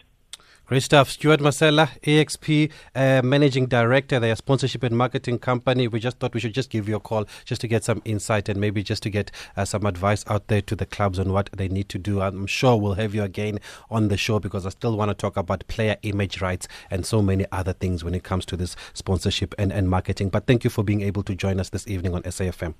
[0.68, 1.12] Great stuff.
[1.12, 5.88] Stuart Masela, AXP uh, Managing Director, their sponsorship and marketing company.
[5.88, 8.50] We just thought we should just give you a call just to get some insight
[8.50, 11.52] and maybe just to get uh, some advice out there to the clubs on what
[11.56, 12.20] they need to do.
[12.20, 13.60] I'm sure we'll have you again
[13.92, 17.22] on the show because I still want to talk about player image rights and so
[17.22, 20.30] many other things when it comes to this sponsorship and, and marketing.
[20.30, 22.74] But thank you for being able to join us this evening on SAFM.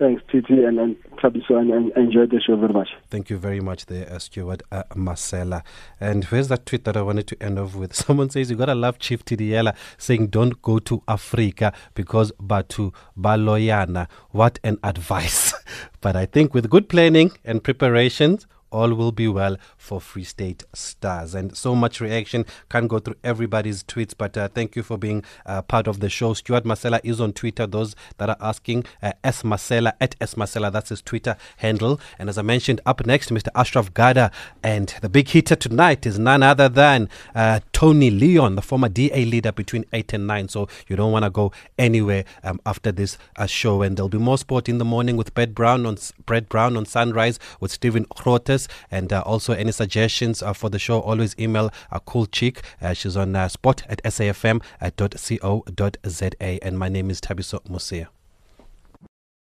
[0.00, 2.88] Thanks, Titi, and, and Thabiso, and, and enjoyed the show very much.
[3.10, 5.62] Thank you very much, there, uh, Stuart uh, Masela.
[6.00, 7.94] And where's that tweet that I wanted to end off with.
[8.06, 14.08] Someone says, You gotta love Chief Thidiela saying, Don't go to Africa because Batu Baloyana.
[14.30, 15.52] What an advice.
[16.00, 20.64] but I think with good planning and preparations, all will be well for Free State
[20.72, 21.34] Stars.
[21.34, 22.46] And so much reaction.
[22.68, 26.08] Can't go through everybody's tweets, but uh, thank you for being uh, part of the
[26.08, 26.34] show.
[26.34, 27.66] Stuart Marcella is on Twitter.
[27.66, 32.00] Those that are asking, uh, S Masela at S Masela, that's his Twitter handle.
[32.18, 33.48] And as I mentioned, up next, Mr.
[33.54, 34.30] Ashraf Garda.
[34.62, 39.24] And the big hitter tonight is none other than uh, Tony Leon, the former DA
[39.24, 40.48] leader between 8 and 9.
[40.48, 43.82] So you don't want to go anywhere um, after this uh, show.
[43.82, 45.96] And there'll be more sport in the morning with Brett Brown on,
[46.26, 48.06] Brett Brown on Sunrise with Stephen
[48.90, 52.62] And uh, also, any suggestions uh, for the show, always email a cool chick.
[52.80, 54.60] Uh, she's on spot at safm.co.za.
[56.64, 58.08] And my name is Thabiso Mosia.